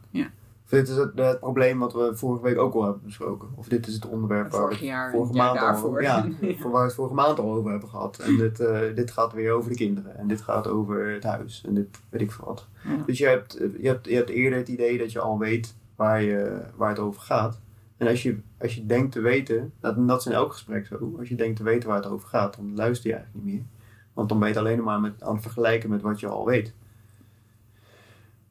Dit 0.69 0.87
is 0.87 0.95
het, 0.95 1.11
het 1.15 1.39
probleem 1.39 1.79
wat 1.79 1.93
we 1.93 2.11
vorige 2.13 2.43
week 2.43 2.57
ook 2.57 2.73
al 2.73 2.83
hebben 2.83 3.01
besproken. 3.03 3.47
Of 3.55 3.67
dit 3.67 3.87
is 3.87 3.93
het 3.93 4.05
onderwerp 4.05 4.51
waar 4.51 4.67
we 4.67 4.85
jaar, 4.85 5.11
vorige 5.11 5.33
maand 5.33 5.59
al, 5.59 5.65
daarvoor. 5.65 6.01
ja, 6.01 6.27
Ja. 6.41 6.55
waar 6.63 6.71
we 6.71 6.77
het 6.77 6.93
vorige 6.93 7.13
maand 7.13 7.39
al 7.39 7.53
over 7.53 7.71
hebben 7.71 7.89
gehad. 7.89 8.19
En 8.19 8.37
dit, 8.37 8.59
eh, 8.59 8.79
dit 8.95 9.11
gaat 9.11 9.33
weer 9.33 9.51
over 9.51 9.69
de 9.69 9.75
kinderen. 9.75 10.17
En 10.17 10.27
dit 10.27 10.41
gaat 10.41 10.67
over 10.67 11.09
het 11.09 11.23
huis. 11.23 11.63
En 11.67 11.73
dit 11.73 11.99
weet 12.09 12.21
ik 12.21 12.31
veel 12.31 12.45
wat. 12.45 12.67
Ja. 12.83 13.03
Dus 13.05 13.17
je 13.17 13.25
hebt, 13.25 13.57
je, 13.79 13.87
hebt, 13.87 14.05
je 14.05 14.15
hebt 14.15 14.29
eerder 14.29 14.59
het 14.59 14.67
idee 14.67 14.97
dat 14.97 15.11
je 15.11 15.19
al 15.19 15.37
weet 15.39 15.75
waar, 15.95 16.21
je, 16.21 16.61
waar 16.75 16.89
het 16.89 16.99
over 16.99 17.21
gaat. 17.21 17.59
En 17.97 18.07
als 18.07 18.23
je, 18.23 18.37
als 18.59 18.75
je 18.75 18.85
denkt 18.85 19.11
te 19.11 19.19
weten, 19.21 19.73
dat, 19.79 19.95
en 19.95 20.07
dat 20.07 20.19
is 20.19 20.25
in 20.25 20.31
elk 20.31 20.51
gesprek 20.51 20.85
zo. 20.85 21.15
Als 21.19 21.29
je 21.29 21.35
denkt 21.35 21.57
te 21.57 21.63
weten 21.63 21.89
waar 21.89 21.97
het 21.97 22.11
over 22.11 22.27
gaat, 22.27 22.55
dan 22.55 22.75
luister 22.75 23.09
je 23.09 23.15
eigenlijk 23.15 23.45
niet 23.45 23.55
meer. 23.55 23.65
Want 24.13 24.29
dan 24.29 24.39
ben 24.39 24.47
je 24.47 24.53
het 24.53 24.63
alleen 24.63 24.83
maar 24.83 24.99
met, 24.99 25.23
aan 25.23 25.33
het 25.33 25.41
vergelijken 25.41 25.89
met 25.89 26.01
wat 26.01 26.19
je 26.19 26.27
al 26.27 26.45
weet. 26.45 26.73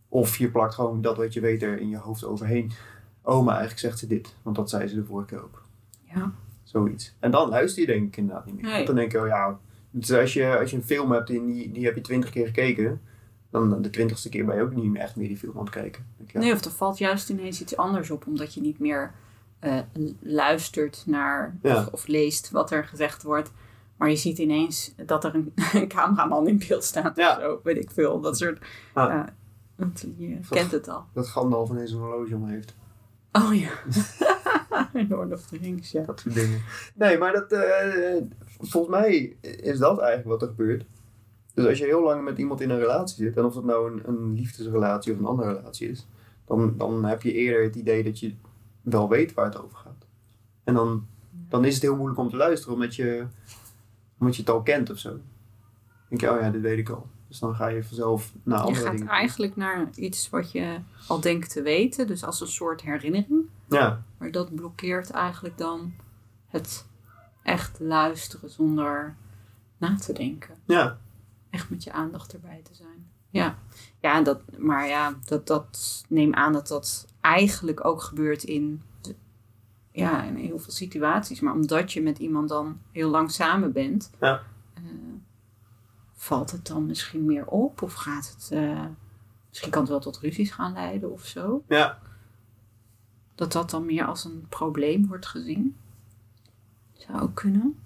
Of 0.08 0.36
je 0.36 0.50
plakt 0.50 0.74
gewoon 0.74 1.00
dat 1.02 1.16
wat 1.16 1.32
je 1.32 1.40
weet 1.40 1.62
er 1.62 1.78
in 1.80 1.88
je 1.88 1.96
hoofd 1.96 2.24
overheen. 2.24 2.70
Oh, 3.22 3.44
maar 3.44 3.56
eigenlijk 3.56 3.80
zegt 3.80 3.98
ze 3.98 4.06
dit. 4.06 4.34
Want 4.42 4.56
dat 4.56 4.70
zei 4.70 4.86
ze 4.86 4.94
de 4.94 5.04
vorige 5.04 5.26
keer 5.28 5.42
ook. 5.42 5.62
Ja. 6.14 6.32
Zoiets. 6.62 7.14
En 7.18 7.30
dan 7.30 7.48
luister 7.48 7.80
je 7.80 7.86
denk 7.86 8.06
ik 8.06 8.16
inderdaad 8.16 8.46
niet 8.46 8.54
meer. 8.54 8.64
Nee. 8.64 8.74
Want 8.74 8.86
dan 8.86 8.96
denk 8.96 9.12
je, 9.12 9.20
oh 9.20 9.26
ja, 9.26 9.58
dus 9.90 10.12
als 10.12 10.32
je, 10.32 10.58
als 10.58 10.70
je 10.70 10.76
een 10.76 10.82
film 10.84 11.10
hebt 11.12 11.30
en 11.30 11.46
die, 11.46 11.72
die 11.72 11.84
heb 11.84 11.94
je 11.94 12.00
twintig 12.00 12.30
keer 12.30 12.46
gekeken. 12.46 13.00
Dan 13.50 13.82
de 13.82 13.90
twintigste 13.90 14.28
keer 14.28 14.44
ben 14.44 14.56
je 14.56 14.62
ook 14.62 14.74
niet 14.74 14.84
meer 14.84 15.02
echt 15.02 15.16
meer 15.16 15.28
die 15.28 15.36
film 15.36 15.52
aan 15.58 15.64
het 15.64 15.70
kijken. 15.70 16.06
Ja. 16.26 16.38
Nee, 16.40 16.52
of 16.52 16.64
er 16.64 16.70
valt 16.70 16.98
juist 16.98 17.28
ineens 17.30 17.60
iets 17.60 17.76
anders 17.76 18.10
op, 18.10 18.26
omdat 18.26 18.54
je 18.54 18.60
niet 18.60 18.78
meer 18.78 19.12
eh, 19.58 19.78
luistert 20.20 21.02
naar 21.06 21.58
Ja. 21.62 21.76
of, 21.76 21.86
of 21.86 22.06
leest 22.06 22.50
wat 22.50 22.70
er 22.70 22.84
gezegd 22.84 23.22
wordt. 23.22 23.52
Maar 23.96 24.10
je 24.10 24.16
ziet 24.16 24.38
ineens 24.38 24.94
dat 25.06 25.24
er 25.24 25.34
een, 25.34 25.52
een 25.72 25.88
cameraman 25.88 26.48
in 26.48 26.62
beeld 26.68 26.84
staat. 26.84 27.16
Ja. 27.16 27.36
Of 27.36 27.42
zo, 27.42 27.60
weet 27.62 27.76
ik 27.76 27.90
veel. 27.90 28.20
Dat 28.20 28.38
soort. 28.38 28.58
Ah. 28.92 29.08
ja, 29.10 29.34
want 29.78 30.06
je 30.16 30.38
kent 30.50 30.70
het 30.70 30.88
al. 30.88 31.04
Dat 31.12 31.28
Gandalf 31.28 31.70
ineens 31.70 31.92
een 31.92 31.98
horloge 31.98 32.34
om 32.34 32.48
heeft. 32.48 32.76
Oh 33.32 33.54
ja. 33.54 33.70
Lord 35.08 35.32
of 35.32 35.46
the 35.46 35.56
Rings, 35.56 35.90
ja. 35.90 36.02
Dat 36.02 36.20
soort 36.20 36.34
dingen. 36.34 36.60
Nee, 36.94 37.18
maar 37.18 37.32
dat, 37.32 37.52
eh, 37.52 38.22
volgens 38.60 38.96
mij 38.96 39.36
is 39.40 39.78
dat 39.78 39.98
eigenlijk 39.98 40.28
wat 40.28 40.42
er 40.42 40.48
gebeurt. 40.48 40.84
Dus 41.54 41.66
als 41.66 41.78
je 41.78 41.84
heel 41.84 42.02
lang 42.02 42.24
met 42.24 42.38
iemand 42.38 42.60
in 42.60 42.70
een 42.70 42.78
relatie 42.78 43.24
zit, 43.24 43.36
en 43.36 43.44
of 43.44 43.54
dat 43.54 43.64
nou 43.64 43.92
een, 43.92 44.08
een 44.08 44.34
liefdesrelatie 44.34 45.12
of 45.12 45.18
een 45.18 45.26
andere 45.26 45.52
relatie 45.52 45.88
is, 45.88 46.06
dan, 46.46 46.74
dan 46.76 47.04
heb 47.04 47.22
je 47.22 47.32
eerder 47.32 47.62
het 47.62 47.76
idee 47.76 48.04
dat 48.04 48.20
je 48.20 48.34
wel 48.80 49.08
weet 49.08 49.34
waar 49.34 49.44
het 49.44 49.62
over 49.62 49.76
gaat. 49.76 50.06
En 50.64 50.74
dan, 50.74 51.06
dan 51.48 51.64
is 51.64 51.74
het 51.74 51.82
heel 51.82 51.96
moeilijk 51.96 52.20
om 52.20 52.30
te 52.30 52.36
luisteren, 52.36 52.74
omdat 52.74 52.96
je, 52.96 53.26
omdat 54.18 54.36
je 54.36 54.42
het 54.42 54.50
al 54.50 54.62
kent 54.62 54.90
of 54.90 54.98
zo. 54.98 55.10
Dan 55.10 55.20
denk 56.08 56.20
je, 56.20 56.30
oh 56.30 56.40
ja, 56.40 56.50
dit 56.50 56.60
weet 56.60 56.78
ik 56.78 56.88
al. 56.88 57.06
Dus 57.28 57.38
dan 57.38 57.54
ga 57.54 57.66
je 57.66 57.84
vanzelf 57.84 58.32
naar 58.42 58.58
Je 58.58 58.64
andere 58.64 58.84
gaat 58.84 58.92
dingen. 58.96 59.08
eigenlijk 59.12 59.56
naar 59.56 59.88
iets 59.94 60.30
wat 60.30 60.52
je 60.52 60.78
al 61.06 61.20
denkt 61.20 61.50
te 61.52 61.62
weten, 61.62 62.06
dus 62.06 62.24
als 62.24 62.40
een 62.40 62.46
soort 62.46 62.80
herinnering. 62.82 63.44
Ja, 63.68 64.02
Maar 64.18 64.30
dat 64.30 64.54
blokkeert 64.54 65.10
eigenlijk 65.10 65.58
dan 65.58 65.92
het 66.46 66.86
echt 67.42 67.80
luisteren 67.80 68.50
zonder 68.50 69.16
na 69.78 69.96
te 69.96 70.12
denken. 70.12 70.54
ja, 70.64 70.98
Echt 71.50 71.70
met 71.70 71.84
je 71.84 71.92
aandacht 71.92 72.32
erbij 72.32 72.60
te 72.62 72.74
zijn. 72.74 73.10
Ja, 73.30 73.58
ja 74.00 74.22
dat, 74.22 74.40
maar 74.58 74.86
ja, 74.86 75.14
dat, 75.24 75.46
dat 75.46 76.04
neem 76.08 76.34
aan 76.34 76.52
dat 76.52 76.68
dat 76.68 77.06
eigenlijk 77.20 77.84
ook 77.84 78.02
gebeurt 78.02 78.42
in, 78.44 78.82
ja, 79.92 80.22
in 80.22 80.34
heel 80.36 80.58
veel 80.58 80.72
situaties. 80.72 81.40
Maar 81.40 81.52
omdat 81.52 81.92
je 81.92 82.02
met 82.02 82.18
iemand 82.18 82.48
dan 82.48 82.80
heel 82.92 83.10
lang 83.10 83.30
samen 83.30 83.72
bent, 83.72 84.10
Ja. 84.20 84.42
eh, 84.74 84.82
valt 86.18 86.50
het 86.50 86.66
dan 86.66 86.86
misschien 86.86 87.24
meer 87.24 87.46
op? 87.46 87.82
Of 87.82 87.92
gaat 87.92 88.34
het, 88.36 88.50
eh, 88.52 88.84
misschien 89.48 89.70
kan 89.70 89.80
het 89.80 89.90
wel 89.90 90.00
tot 90.00 90.18
ruzies 90.18 90.50
gaan 90.50 90.72
leiden 90.72 91.12
of 91.12 91.24
zo? 91.24 91.64
ja. 91.68 91.98
dat 93.34 93.52
dat 93.52 93.70
dan 93.70 93.86
meer 93.86 94.04
als 94.04 94.24
een 94.24 94.46
probleem 94.48 95.06
wordt 95.06 95.26
gezien. 95.26 95.76
Zou 96.92 97.20
ook 97.20 97.34
kunnen. 97.34 97.78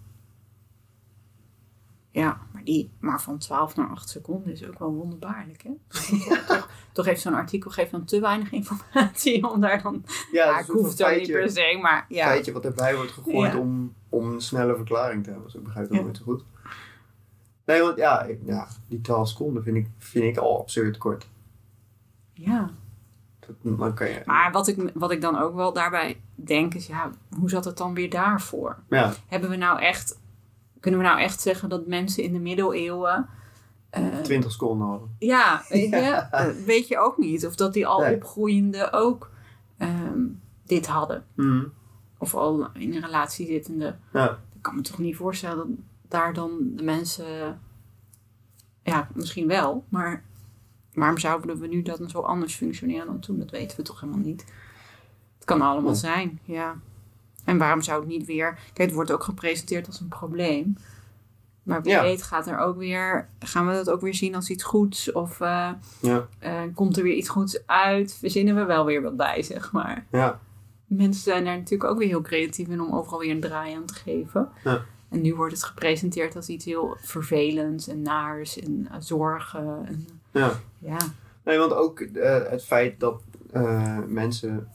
Ja, 2.10 2.40
maar, 2.52 2.64
die, 2.64 2.90
maar 2.98 3.22
van 3.22 3.38
12 3.38 3.76
naar 3.76 3.88
8 3.88 4.08
seconden 4.08 4.52
is 4.52 4.66
ook 4.66 4.78
wel 4.78 4.92
wonderbaarlijk, 4.92 5.62
hè? 5.62 5.70
toch, 6.46 6.68
toch 6.92 7.04
heeft 7.06 7.20
zo'n 7.20 7.34
artikel 7.34 7.70
geeft 7.70 7.90
dan 7.90 8.04
te 8.04 8.20
weinig 8.20 8.52
informatie 8.52 9.50
om 9.50 9.60
daar 9.60 9.82
dan... 9.82 10.04
Ja, 10.32 10.44
Ja, 10.44 10.56
het 10.56 10.68
ik 10.68 10.74
een 10.74 10.80
hoef 10.80 10.98
het 10.98 11.18
niet 11.18 11.30
per 11.30 11.50
se, 11.50 11.78
maar 11.82 12.06
ja. 12.08 12.26
feitje 12.26 12.52
wat 12.52 12.64
erbij 12.64 12.96
wordt 12.96 13.10
gegooid 13.10 13.52
Ja. 13.52 13.58
om, 13.58 13.94
om 14.08 14.32
een 14.32 14.40
snelle 14.40 14.76
verklaring 14.76 15.24
te 15.24 15.30
hebben. 15.30 15.46
Dus 15.46 15.56
ik 15.56 15.64
begrijp 15.64 15.92
ook 15.92 16.06
niet 16.06 16.16
zo 16.16 16.24
goed. 16.24 16.44
Nee, 17.64 17.80
want 17.82 17.96
ja, 17.96 18.22
ik- 18.22 18.40
ja 18.44 18.66
die 18.88 19.00
12 19.00 19.28
seconden 19.28 19.62
vind 19.62 19.76
ik, 19.76 19.86
vind 19.98 20.24
ik 20.24 20.36
al 20.42 20.60
absurd 20.60 20.98
kort. 20.98 21.28
Ja, 22.32 22.70
Dat, 23.40 23.78
dan 23.78 23.94
kan 23.94 24.08
je, 24.08 24.22
maar 24.24 24.52
wat 24.52 24.68
ik, 24.68 24.90
wat 24.94 25.10
ik 25.10 25.20
dan 25.20 25.38
ook 25.38 25.54
wel 25.54 25.72
daarbij 25.72 26.20
denk 26.34 26.74
is, 26.74 26.86
ja, 26.86 27.10
hoe 27.38 27.50
zat 27.50 27.64
het 27.64 27.76
dan 27.76 27.94
weer 27.94 28.10
daarvoor? 28.10 28.78
ja, 28.88 29.12
Hebben 29.26 29.50
we 29.50 29.56
nou 29.56 29.80
echt, 29.80 30.18
kunnen 30.80 31.00
we 31.00 31.06
nou 31.06 31.20
echt 31.20 31.40
zeggen 31.40 31.68
dat 31.68 31.86
mensen 31.86 32.22
in 32.22 32.32
de 32.32 32.38
middeleeuwen... 32.38 33.28
eh, 33.90 34.16
20 34.22 34.52
seconden 34.52 34.86
hadden. 34.86 35.16
Ja, 35.18 35.62
weet 35.68 35.90
je, 35.90 35.98
eh, 36.30 36.46
weet 36.66 36.88
je 36.88 36.98
ook 36.98 37.18
niet. 37.18 37.46
Of 37.46 37.54
dat 37.56 37.72
die 37.72 37.86
al 37.86 38.00
Nee. 38.00 38.14
opgroeiende 38.14 38.92
ook 38.92 39.30
ehm, 39.76 40.20
dit 40.66 40.86
hadden. 40.86 41.24
Mhm. 41.34 41.64
Of 42.18 42.34
al 42.34 42.68
in 42.74 42.94
een 42.94 43.00
relatie 43.04 43.46
zittende. 43.46 43.96
Ja, 44.12 44.30
Ik 44.54 44.62
kan 44.62 44.74
me 44.74 44.80
toch 44.82 44.98
niet 44.98 45.16
voorstellen 45.16 45.56
dat 45.56 45.66
daar 46.12 46.32
dan 46.34 46.58
de 46.76 46.82
mensen... 46.82 47.60
Ja, 48.82 49.08
misschien 49.14 49.46
wel. 49.46 49.84
Maar 49.88 50.22
waarom 50.94 51.18
zouden 51.18 51.58
we 51.58 51.66
nu 51.66 51.82
dan 51.82 52.08
zo 52.10 52.20
anders 52.20 52.54
functioneren 52.54 53.06
dan 53.06 53.20
toen? 53.20 53.38
Dat 53.38 53.50
weten 53.50 53.76
we 53.76 53.82
toch 53.82 54.00
helemaal 54.00 54.22
niet. 54.24 54.44
Het 55.34 55.44
kan 55.44 55.62
allemaal 55.62 55.94
zijn, 55.94 56.38
ja. 56.44 56.76
En 57.44 57.58
waarom 57.58 57.82
zou 57.82 58.00
het 58.00 58.08
niet 58.08 58.26
weer... 58.26 58.54
Kijk, 58.54 58.78
het 58.88 58.92
wordt 58.92 59.12
ook 59.12 59.22
gepresenteerd 59.24 59.86
als 59.86 60.00
een 60.00 60.08
probleem. 60.08 60.76
Maar 61.62 61.82
wie 61.82 61.92
Ja. 61.92 62.02
weet 62.02 62.22
gaat 62.22 62.46
er 62.46 62.58
ook 62.58 62.76
weer... 62.76 63.28
Gaan 63.38 63.66
we 63.66 63.72
dat 63.72 63.90
ook 63.90 64.00
weer 64.00 64.14
zien 64.14 64.34
als 64.34 64.50
iets 64.50 64.62
goeds? 64.62 65.12
Of... 65.12 65.40
eh, 65.40 65.70
ja, 66.00 66.26
eh, 66.38 66.60
komt 66.74 66.96
er 66.96 67.02
weer 67.02 67.14
iets 67.14 67.28
goeds 67.28 67.66
uit? 67.66 68.14
Verzinnen 68.14 68.54
we 68.54 68.64
wel 68.64 68.84
weer 68.84 69.02
wat 69.02 69.16
bij, 69.16 69.42
zeg 69.42 69.72
maar. 69.72 70.06
ja, 70.10 70.40
Mensen 70.86 71.22
zijn 71.22 71.44
daar 71.44 71.56
natuurlijk 71.56 71.90
ook 71.90 71.98
weer 71.98 72.08
heel 72.08 72.20
creatief 72.22 72.68
in 72.68 72.80
om 72.80 72.94
overal 72.94 73.18
weer 73.18 73.30
een 73.30 73.40
draai 73.40 73.74
aan 73.74 73.84
te 73.86 73.94
geven. 73.94 74.48
En 75.12 75.20
nu 75.20 75.34
wordt 75.34 75.52
het 75.52 75.64
gepresenteerd 75.64 76.36
als 76.36 76.48
iets 76.48 76.64
heel 76.64 76.96
vervelends 77.00 77.88
en 77.88 78.02
naars 78.02 78.58
en 78.58 78.88
eh, 78.90 78.96
zorgen. 79.00 79.86
En, 79.86 80.08
ja. 80.30 80.52
ja, 80.78 80.98
Nee, 81.44 81.58
want 81.58 81.72
ook 81.72 82.00
eh, 82.00 82.50
het 82.50 82.64
feit 82.64 83.00
dat 83.00 83.22
eh, 83.52 83.98
mensen 84.06 84.68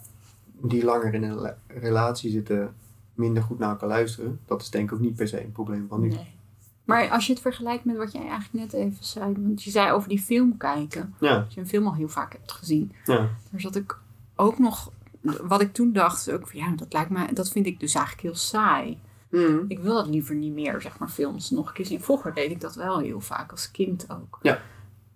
die 0.61 0.83
langer 0.83 1.13
in 1.13 1.23
een 1.23 1.53
relatie 1.67 2.31
zitten 2.31 2.73
minder 3.13 3.43
goed 3.43 3.59
naar 3.59 3.69
elkaar 3.69 3.89
luisteren, 3.89 4.39
dat 4.45 4.61
is 4.61 4.69
denk 4.69 4.89
ik 4.89 4.95
ook 4.95 5.01
niet 5.01 5.15
per 5.15 5.27
se 5.27 5.43
een 5.43 5.51
probleem 5.51 5.85
van 5.89 6.01
nu. 6.01 6.07
nee. 6.07 6.35
Maar 6.83 7.09
als 7.09 7.25
je 7.25 7.33
het 7.33 7.41
vergelijkt 7.41 7.85
met 7.85 7.97
wat 7.97 8.11
jij 8.11 8.27
eigenlijk 8.27 8.53
net 8.53 8.73
even 8.73 9.03
zei, 9.03 9.33
want 9.33 9.63
je 9.63 9.71
zei 9.71 9.91
over 9.91 10.09
die 10.09 10.19
film 10.19 10.57
kijken. 10.57 11.13
Ja, 11.19 11.43
Als 11.45 11.53
je 11.53 11.59
een 11.59 11.67
film 11.67 11.87
al 11.87 11.95
heel 11.95 12.07
vaak 12.07 12.31
hebt 12.33 12.51
gezien, 12.51 12.91
ja, 13.05 13.29
daar 13.51 13.61
zat 13.61 13.75
ik 13.75 13.97
ook 14.35 14.59
nog, 14.59 14.91
wat 15.41 15.61
ik 15.61 15.73
toen 15.73 15.93
dacht, 15.93 16.31
ook 16.31 16.47
van 16.47 16.59
ja, 16.59 16.75
dat 16.75 16.93
lijkt 16.93 17.09
me, 17.09 17.33
dat 17.33 17.49
vind 17.49 17.65
ik 17.65 17.79
dus 17.79 17.93
eigenlijk 17.93 18.25
heel 18.25 18.35
saai. 18.35 18.99
Mhm. 19.29 19.59
Ik 19.67 19.79
wil 19.79 19.93
dat 19.93 20.07
liever 20.07 20.35
niet 20.35 20.53
meer, 20.53 20.81
zeg 20.81 20.99
maar, 20.99 21.09
films 21.09 21.49
nog 21.49 21.67
een 21.67 21.73
keer 21.73 21.85
zien. 21.85 22.01
Vroeger 22.01 22.33
deed 22.33 22.51
ik 22.51 22.61
dat 22.61 22.75
wel 22.75 22.99
heel 22.99 23.19
vaak, 23.21 23.51
als 23.51 23.71
kind 23.71 24.05
ook. 24.11 24.39
Ja. 24.41 24.61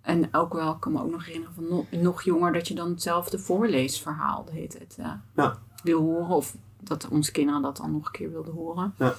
En 0.02 0.34
ook 0.34 0.54
wel, 0.54 0.72
ik 0.74 0.80
kan 0.80 0.92
me 0.92 1.02
ook 1.02 1.12
nog 1.12 1.26
herinneren 1.26 1.56
van 1.56 1.68
nog, 1.70 1.92
nog 1.92 2.22
jonger, 2.22 2.54
dat 2.54 2.68
je 2.68 2.74
dan 2.74 2.90
hetzelfde 2.90 3.40
voorleesverhaal 3.40 4.46
hele 4.52 4.68
tijd 4.68 4.96
eh, 5.00 5.12
Ja. 5.36 5.58
wil 5.84 6.02
horen. 6.02 6.36
Of 6.36 6.56
dat 6.80 7.08
onze 7.08 7.32
kinderen 7.32 7.62
dat 7.62 7.78
dan 7.78 7.92
nog 7.92 8.06
een 8.06 8.12
keer 8.12 8.32
wilden 8.32 8.54
horen. 8.54 8.94
Ja. 8.98 9.14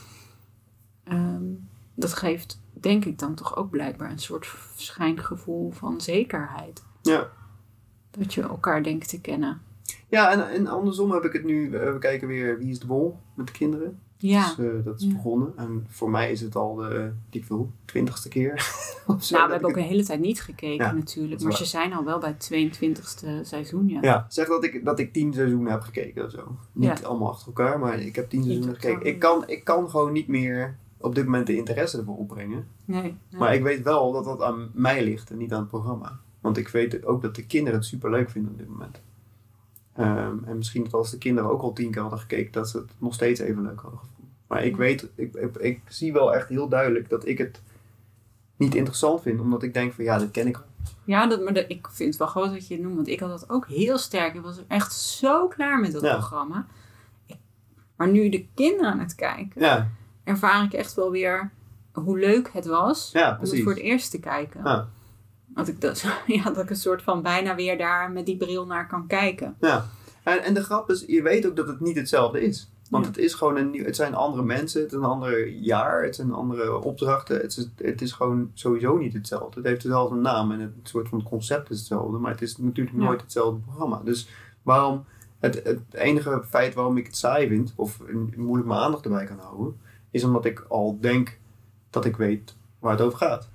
Ehm, 1.04 1.44
dat 1.94 2.12
geeft, 2.14 2.61
denk 2.72 3.04
ik 3.04 3.18
dan 3.18 3.34
toch 3.34 3.56
ook 3.56 3.70
blijkbaar 3.70 4.11
een 4.11 4.18
soort 4.18 4.54
schijngevoel 4.76 5.70
van 5.70 6.00
zekerheid. 6.00 6.82
ja. 7.02 7.28
Dat 8.18 8.34
je 8.34 8.42
elkaar 8.42 8.82
denkt 8.82 9.08
te 9.08 9.20
kennen. 9.20 9.61
Ja, 10.08 10.30
en, 10.32 10.49
en 10.50 10.66
andersom 10.66 11.11
heb 11.12 11.25
ik 11.25 11.32
het 11.32 11.44
nu, 11.44 11.75
eh, 11.76 11.92
we 11.92 11.99
kijken 11.99 12.28
weer 12.28 12.58
Wie 12.58 12.70
is 12.70 12.78
de 12.80 12.87
Bol 12.87 13.18
met 13.34 13.46
de 13.46 13.52
kinderen. 13.52 13.99
Ja. 14.29 14.55
Dus, 14.57 14.85
dat 14.85 15.00
is 15.00 15.07
Ja. 15.07 15.12
begonnen. 15.12 15.52
En 15.57 15.87
voor 15.88 16.11
mij 16.11 16.31
is 16.31 16.41
het 16.41 16.57
al 16.57 16.75
de, 16.75 17.12
ik 17.31 17.45
veel, 17.45 17.71
twintigste 17.85 18.29
keer. 18.29 18.55
Nou, 19.07 19.19
we 19.47 19.52
hebben 19.52 19.64
ook 19.71 19.76
een 19.76 19.83
hele 19.83 20.05
tijd 20.05 20.21
niet 20.21 20.41
gekeken 20.43 20.85
Ja, 20.87 20.93
natuurlijk. 20.93 21.43
Maar 21.43 21.57
ze 21.57 21.64
zijn 21.64 21.93
al 21.93 22.05
wel 22.05 22.19
bij 22.19 22.29
het 22.38 22.50
22e 22.52 23.26
seizoen, 23.43 23.88
ja. 23.88 23.99
Ja, 24.02 24.26
zeg 24.29 24.49
dat 24.49 24.64
ik, 24.64 24.85
dat 24.85 24.99
ik 24.99 25.12
tien 25.12 25.33
seizoenen 25.35 25.73
heb 25.73 25.81
gekeken 25.81 26.25
of 26.25 26.31
zo. 26.31 26.57
Niet 26.73 26.99
Ja. 26.99 27.07
allemaal 27.07 27.29
achter 27.29 27.47
elkaar, 27.47 27.79
maar 27.79 28.00
ik 28.00 28.17
heb 28.17 28.29
tien 28.29 28.43
seizoenen 28.43 28.75
gekeken. 28.75 29.07
Ik 29.07 29.19
kan, 29.19 29.43
ik 29.49 29.64
kan 29.64 29.91
gewoon 29.91 30.12
niet 30.12 30.29
meer 30.29 30.76
op 30.99 31.14
dit 31.14 31.25
moment 31.25 31.47
de 31.47 31.57
interesse 31.57 31.99
ervoor 31.99 32.17
opbrengen. 32.17 32.67
Nee, 32.85 33.02
nee. 33.02 33.17
Maar 33.31 33.55
ik 33.55 33.62
weet 33.62 33.83
wel 33.83 34.12
dat 34.12 34.25
dat 34.25 34.43
aan 34.43 34.71
mij 34.73 35.05
ligt 35.05 35.31
en 35.31 35.38
niet 35.38 35.52
aan 35.52 35.61
het 35.61 35.69
programma. 35.69 36.19
Want 36.41 36.57
ik 36.57 36.69
weet 36.69 37.05
ook 37.05 37.23
dat 37.23 37.35
de 37.35 37.47
kinderen 37.47 37.79
het 37.79 37.88
super 37.88 38.11
leuk 38.11 38.31
vinden 38.31 38.52
op 38.52 38.59
dit 38.59 38.69
moment. 38.69 39.00
Ehm, 39.93 40.37
en 40.45 40.57
misschien 40.57 40.83
dat 40.85 40.93
als 40.95 41.11
de 41.11 41.19
kinderen 41.19 41.50
ook 41.50 41.62
al 41.62 41.73
tien 41.73 41.91
keer 41.91 42.00
hadden 42.00 42.19
gekeken, 42.19 42.52
dat 42.52 42.69
ze 42.69 42.79
het 42.79 42.91
nog 42.99 43.14
steeds 43.14 43.41
even 43.41 43.62
leuk 43.62 43.81
hadden 43.81 43.99
gevonden. 43.99 44.12
Maar 44.52 44.64
ik 44.64 44.76
weet, 44.76 45.09
ik, 45.14 45.35
ik, 45.35 45.56
ik 45.56 45.80
zie 45.88 46.12
wel 46.12 46.35
echt 46.35 46.49
heel 46.49 46.68
duidelijk 46.68 47.09
dat 47.09 47.26
ik 47.26 47.38
het 47.38 47.61
niet 48.56 48.75
interessant 48.75 49.23
vind, 49.23 49.40
omdat 49.40 49.62
ik 49.62 49.75
denk 49.75 49.92
van 49.92 50.04
ja, 50.04 50.18
dit 50.18 50.30
ken 50.30 50.47
ik 50.47 50.56
al. 50.56 50.62
Ja, 51.04 51.26
dat, 51.26 51.42
maar 51.42 51.52
dat- 51.54 51.64
ik 51.68 51.88
vind 51.90 52.09
het 52.09 52.18
wel 52.18 52.28
groot 52.28 52.52
dat 52.52 52.66
je 52.68 52.75
het 52.75 52.82
noemt. 52.82 52.94
Want 52.97 53.09
ik 53.09 53.21
had 53.21 53.28
dat 53.28 53.50
ook 53.50 53.66
heel 53.66 53.99
sterk. 53.99 54.35
Ik 54.35 54.40
was 54.40 54.61
echt 54.68 54.92
zo 54.94 55.49
klaar 55.49 55.80
met 55.80 55.92
dat 55.92 56.02
Ja. 56.02 56.12
programma. 56.12 56.66
Ik- 57.26 57.37
maar 57.97 58.09
nu 58.09 58.28
de 58.28 58.47
kinderen 58.54 58.92
aan 58.92 58.99
het 58.99 59.14
kijken, 59.14 59.61
Ja, 59.61 59.88
ervaar 60.25 60.64
ik 60.64 60.73
echt 60.73 60.94
wel 60.94 61.11
weer 61.11 61.50
hoe 61.92 62.18
leuk 62.18 62.50
het 62.52 62.66
was 62.66 63.11
ja 63.12 63.38
om 63.40 63.50
het 63.50 63.62
voor 63.62 63.73
het 63.73 63.80
eerst 63.80 64.11
te 64.11 64.21
kijken. 64.21 64.61
Ja. 64.64 64.88
Dat 65.47 65.68
ik, 65.68 65.76
ja, 66.26 66.42
dat 66.44 66.59
ik 66.59 66.71
een 66.71 66.76
soort 66.76 67.02
van 67.02 67.23
bijna 67.23 67.54
weer 67.54 67.78
daar 67.78 68.11
met 68.11 68.26
die 68.26 68.37
bril 68.37 68.66
naar 68.66 68.87
kan 68.88 69.06
kijken. 69.06 69.56
Ja. 69.61 69.87
En, 70.23 70.42
en 70.42 70.54
de 70.54 70.62
grap 70.62 70.90
is, 70.90 71.04
je 71.06 71.23
weet 71.23 71.47
ook 71.47 71.56
dat 71.56 71.66
het 71.66 71.80
niet 71.80 71.97
hetzelfde 71.97 72.40
is. 72.42 72.72
Want 72.92 73.04
Ja. 73.04 73.11
het 73.11 73.20
is 73.20 73.34
gewoon 73.34 73.56
een 73.56 73.70
nieuw, 73.70 73.84
het 73.84 73.96
zijn 73.96 74.14
andere 74.14 74.42
mensen, 74.42 74.82
het 74.82 74.90
is 74.92 74.96
een 74.99 75.04
ander 75.04 75.49
jaar, 75.49 76.02
het 76.04 76.14
zijn 76.14 76.32
andere 76.32 76.78
opdrachten. 76.80 77.37
Het 77.40 77.56
is, 77.56 77.68
het 77.76 78.02
is 78.02 78.12
gewoon 78.12 78.50
sowieso 78.54 78.96
niet 78.96 79.12
hetzelfde. 79.12 79.56
Het 79.61 79.66
heeft 79.68 79.82
dezelfde 79.82 80.16
naam 80.16 80.52
en 80.52 80.61
het 80.61 80.70
soort 80.82 81.08
van 81.08 81.22
concept 81.22 81.70
is 81.70 81.78
hetzelfde, 81.78 82.18
maar 82.18 82.30
het 82.30 82.42
is 82.42 82.56
natuurlijk 82.56 82.96
Ja. 82.96 83.02
nooit 83.04 83.20
hetzelfde 83.20 83.61
programma. 83.61 84.00
Dus 84.04 84.28
waarom, 84.62 85.04
het, 85.38 85.61
het 85.64 85.80
enige 85.90 86.42
feit 86.49 86.75
waarom 86.75 86.96
ik 86.96 87.06
het 87.06 87.16
saai 87.16 87.49
vind, 87.49 87.72
of 87.76 87.99
moeilijk 88.37 88.68
mijn 88.68 88.80
aandacht 88.80 89.04
erbij 89.04 89.25
kan 89.25 89.38
houden, 89.38 89.76
is 90.11 90.25
omdat 90.25 90.44
ik 90.44 90.64
al 90.68 90.99
denk 91.00 91.38
dat 91.90 92.04
ik 92.04 92.16
weet 92.16 92.54
waar 92.78 92.92
het 92.92 93.00
over 93.00 93.18
gaat. 93.18 93.49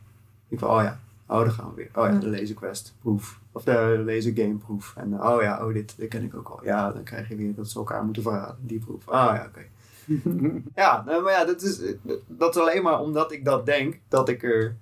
Ik 0.48 0.60
van, 0.60 0.70
oh 0.70 0.82
ja, 0.82 1.00
oh 1.28 1.38
daar 1.40 1.52
gaan 1.52 1.70
we 1.70 1.76
weer. 1.76 1.90
Oh 1.96 2.06
ja, 2.06 2.12
Ja. 2.12 2.20
de 2.20 2.28
laser 2.30 2.56
quest 2.56 2.96
proef. 3.02 3.40
Of 3.58 3.64
de 3.64 4.04
laser 4.06 4.34
game 4.36 4.56
proef. 4.56 4.94
En 4.96 5.14
eh, 5.14 5.30
oh 5.30 5.42
ja, 5.42 5.66
oh 5.66 5.74
dit, 5.74 5.98
dit 5.98 6.10
ken 6.10 6.24
ik 6.24 6.36
ook 6.36 6.50
al. 6.50 6.60
Ja, 6.64 6.92
dan 6.92 7.04
krijg 7.04 7.30
je 7.30 7.36
weer 7.36 7.56
dat 7.56 7.70
ze 7.70 7.78
elkaar 7.78 8.04
moeten 8.04 8.24
verraden. 8.24 8.58
Die 8.62 8.80
proef. 8.80 9.08
Ah 9.10 9.36
ja, 9.36 9.46
oké. 9.48 9.66
Ja, 10.76 11.04
nou, 11.06 11.24
maar 11.24 11.32
ja, 11.32 11.46
dat 11.46 11.62
is, 11.62 11.82
dat 12.28 12.56
is 12.56 12.62
alleen 12.62 12.84
maar 12.84 13.00
omdat 13.00 13.32
ik 13.32 13.46
dat 13.46 13.66
denk, 13.66 14.00
dat 14.08 14.30
ik, 14.30 14.44
er, 14.44 14.76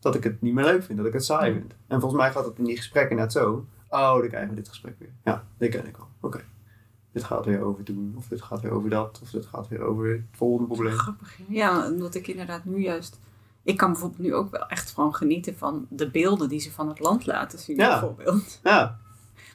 dat 0.00 0.14
ik 0.14 0.24
het 0.24 0.40
niet 0.40 0.54
meer 0.54 0.64
leuk 0.64 0.82
vind, 0.82 0.98
dat 0.98 1.06
ik 1.06 1.12
het 1.12 1.24
saai 1.24 1.52
vind. 1.52 1.74
En 1.86 2.00
volgens 2.00 2.20
mij 2.20 2.32
gaat 2.32 2.44
het 2.44 2.58
in 2.58 2.64
die 2.64 2.76
gesprekken 2.76 3.16
net 3.16 3.32
zo. 3.32 3.66
Oh, 3.88 4.18
dan 4.18 4.28
krijgen 4.28 4.50
we 4.50 4.54
dit 4.54 4.68
gesprek 4.68 4.94
weer. 4.98 5.12
Ja, 5.24 5.44
dit 5.56 5.70
ken 5.70 5.86
ik 5.86 5.96
al. 5.96 6.08
Oké. 6.20 6.40
Dit 7.12 7.24
gaat 7.24 7.44
weer 7.44 7.60
over 7.60 7.84
doen, 7.84 8.14
of 8.16 8.28
dit 8.28 8.42
gaat 8.42 8.60
weer 8.60 8.72
over 8.72 8.90
dat, 8.90 9.20
of 9.22 9.30
dit 9.30 9.46
gaat 9.46 9.68
weer 9.68 9.80
over 9.80 10.08
het 10.08 10.22
volgende 10.32 10.66
probleem. 10.66 10.92
Grappig. 10.92 11.38
Ja, 11.48 11.86
omdat 11.90 12.14
ik 12.14 12.26
inderdaad 12.26 12.64
nu 12.64 12.78
juist... 12.78 13.18
Ik 13.68 13.76
kan 13.76 13.92
bijvoorbeeld 13.92 14.20
nu 14.22 14.34
ook 14.34 14.50
wel 14.50 14.66
echt 14.66 14.90
gewoon 14.92 15.14
genieten 15.14 15.56
van 15.56 15.86
de 15.90 16.10
beelden 16.10 16.48
die 16.48 16.60
ze 16.60 16.72
van 16.72 16.88
het 16.88 16.98
land 16.98 17.26
laten 17.26 17.58
zien, 17.58 17.76
Ja. 17.76 17.88
bijvoorbeeld. 17.88 18.60
Ja, 18.62 18.98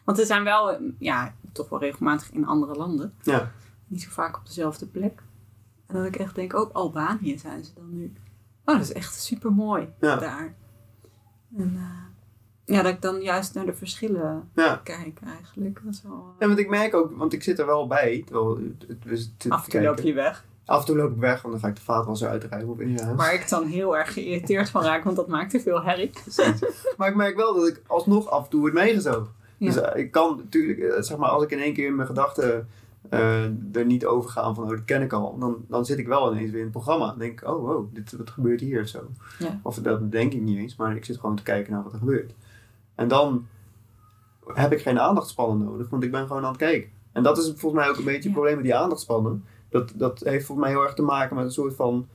Want 0.04 0.20
er 0.20 0.26
zijn 0.26 0.44
wel, 0.44 0.72
eh, 0.72 0.80
ja, 0.98 1.34
toch 1.52 1.70
wel 1.70 1.80
regelmatig 1.80 2.32
in 2.32 2.46
andere 2.46 2.74
landen. 2.76 3.14
ja, 3.22 3.52
Niet 3.88 4.02
zo 4.02 4.10
vaak 4.10 4.38
op 4.38 4.46
dezelfde 4.46 4.86
plek. 4.86 5.24
En 5.88 5.96
dat 5.96 6.06
ik 6.06 6.16
echt 6.16 6.36
denk, 6.36 6.54
ook 6.54 6.72
Albanië 6.72 7.38
zijn 7.38 7.64
ze 7.66 7.74
dan 7.74 7.96
nu. 7.96 8.14
Oh, 8.66 8.76
dat 8.76 8.82
is 8.84 8.94
echt 8.94 9.22
super 9.22 9.52
mooi 9.52 9.90
Ja. 10.00 10.16
daar. 10.16 10.56
En 11.58 11.74
eh, 11.76 12.76
ja, 12.76 12.82
dat 12.82 12.94
ik 12.94 13.02
dan 13.02 13.22
juist 13.22 13.54
naar 13.54 13.66
de 13.66 13.74
verschillen 13.74 14.50
ja. 14.56 14.76
kijk 14.84 15.20
eigenlijk. 15.26 15.82
Dat 15.84 15.94
is 15.94 16.02
wel, 16.04 16.36
Ja, 16.40 16.48
want 16.48 16.60
ik 16.60 16.70
merk 16.70 16.94
ook, 16.94 17.18
want 17.18 17.34
ik 17.34 17.44
zit 17.44 17.60
er 17.60 17.66
wel 17.66 17.88
bij. 17.88 18.24
Terwijl 18.26 18.58
het, 18.58 18.86
het, 18.88 19.20
zitten 19.20 19.52
af 19.52 19.64
en 19.66 19.70
toe 19.72 19.82
loop 19.82 20.00
je 20.00 20.14
weg. 20.14 20.46
Af 20.66 20.80
en 20.80 20.86
toe 20.86 20.96
loop 20.96 21.12
ik 21.12 21.18
weg, 21.18 21.42
want 21.42 21.54
dan 21.54 21.64
ga 21.64 21.68
ik 21.68 21.76
de 21.76 21.82
vaatwasser 21.82 22.30
uitrijden 22.30 22.70
op 22.70 22.82
in 22.82 22.92
je 22.92 23.02
huis. 23.04 23.18
Waar 23.18 23.34
ik 23.34 23.50
dan 23.50 23.66
heel 23.66 23.98
erg 23.98 24.14
geïrriteerd 24.14 24.70
van 24.70 24.84
raak, 24.84 25.04
want 25.04 25.16
dat 25.16 25.28
maakt 25.28 25.50
te 25.52 25.60
veel 25.60 25.84
herrie. 25.84 26.10
Precies. 26.10 26.62
maar 26.98 27.10
ik 27.10 27.16
merk 27.16 27.36
wel 27.36 27.54
dat 27.54 27.68
ik 27.68 27.82
alsnog 27.88 28.30
af 28.30 28.44
en 28.44 28.50
toe 28.50 28.60
word 28.60 28.74
meegezogen. 28.74 29.28
Ja. 29.58 29.68
Dus 29.72 29.82
eh, 29.82 30.00
ik 30.02 30.12
kan 30.12 30.36
natuurlijk, 30.38 30.80
eh, 30.80 31.02
zeg 31.02 31.18
maar, 31.18 31.30
als 31.30 31.44
ik 31.44 31.52
in 31.52 31.60
één 31.60 31.74
keer 31.74 31.88
in 31.88 31.96
mijn 31.96 32.08
gedachten 32.08 32.68
eh, 33.10 33.44
er 33.76 33.86
niet 33.86 34.06
over 34.06 34.30
ga 34.30 34.54
van, 34.54 34.64
oh, 34.64 34.70
dat 34.70 34.86
ken 34.86 35.02
ik 35.02 35.14
al. 35.14 35.38
Dan, 35.40 35.66
dan 35.68 35.86
zit 35.86 35.98
ik 35.98 36.08
wel 36.08 36.32
ineens 36.34 36.50
weer 36.50 36.60
in 36.60 36.64
het 36.64 36.72
programma. 36.72 37.08
Dan 37.08 37.20
denk 37.20 37.42
ik, 37.42 37.48
oh, 37.50 37.62
wow, 37.66 37.88
dit, 37.94 38.12
wat 38.18 38.30
gebeurt 38.30 38.60
hier 38.60 38.82
of 38.82 38.88
zo. 38.88 39.00
Ja. 39.40 39.60
Of 39.64 39.76
dat 39.76 40.12
denk 40.12 40.34
ik 40.34 40.42
niet 40.42 40.58
eens, 40.58 40.76
maar 40.76 40.96
ik 40.96 41.06
zit 41.06 41.20
gewoon 41.20 41.36
te 41.36 41.44
kijken 41.44 41.74
naar 41.74 41.84
wat 41.84 41.92
er 41.94 42.00
gebeurt. 42.00 42.34
En 42.96 43.08
dan 43.08 43.48
heb 44.54 44.72
ik 44.72 44.82
geen 44.82 45.00
aandachtspannen 45.00 45.68
nodig, 45.68 45.90
want 45.90 46.04
ik 46.04 46.12
ben 46.12 46.28
gewoon 46.28 46.44
aan 46.44 46.50
het 46.52 46.58
kijken. 46.58 46.90
En 47.12 47.24
dat 47.24 47.38
is 47.38 47.54
volgens 47.56 47.82
mij 47.82 47.90
ook 47.90 47.98
een 47.98 48.04
beetje 48.04 48.18
het 48.18 48.28
Ja. 48.28 48.32
probleem 48.32 48.56
met 48.56 48.64
die 48.64 48.76
aandachtspannen. 48.76 49.46
Dat, 49.74 49.94
dat 49.96 50.20
heeft 50.20 50.46
volgens 50.46 50.68
mij 50.68 50.76
heel 50.76 50.86
erg 50.86 50.94
te 50.94 51.02
maken 51.02 51.36
met 51.36 51.46
een 51.46 51.52
soort 51.52 51.76
van 51.76 52.08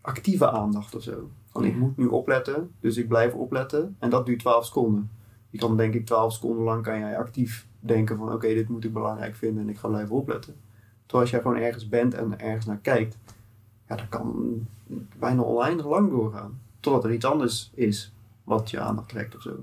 actieve 0.00 0.50
aandacht 0.50 0.94
of 0.94 1.02
zo. 1.02 1.30
Van 1.50 1.64
ik 1.64 1.72
Ja. 1.72 1.78
moet 1.78 1.96
nu 1.96 2.06
opletten, 2.06 2.70
dus 2.80 2.96
ik 2.96 3.08
blijf 3.08 3.34
opletten. 3.34 3.96
En 3.98 4.10
dat 4.10 4.26
duurt 4.26 4.38
12 4.38 4.64
seconden. 4.64 5.10
Je 5.50 5.58
kan 5.58 5.76
denk 5.76 5.94
ik 5.94 6.06
12 6.06 6.32
seconden 6.32 6.64
lang 6.64 6.82
kan 6.82 6.98
jij 6.98 7.18
actief 7.18 7.66
denken 7.80 8.16
van 8.16 8.32
oké, 8.32 8.46
dit 8.46 8.68
moet 8.68 8.84
ik 8.84 8.92
belangrijk 8.92 9.34
vinden 9.34 9.62
en 9.62 9.68
ik 9.68 9.78
ga 9.78 9.88
blijven 9.88 10.14
opletten. 10.16 10.54
Terwijl 11.00 11.22
als 11.22 11.30
jij 11.30 11.40
gewoon 11.40 11.56
ergens 11.56 11.88
bent 11.88 12.14
en 12.14 12.40
ergens 12.40 12.66
naar 12.66 12.78
kijkt, 12.78 13.18
ja, 13.88 13.96
dat 13.96 14.08
kan 14.08 14.34
bijna 15.18 15.42
oneindig 15.42 15.86
lang 15.86 16.10
doorgaan. 16.10 16.60
Totdat 16.80 17.04
er 17.04 17.12
iets 17.12 17.24
anders 17.24 17.70
is 17.74 18.12
wat 18.44 18.70
je 18.70 18.80
aandacht 18.80 19.08
trekt 19.08 19.36
of 19.36 19.42
zo. 19.42 19.56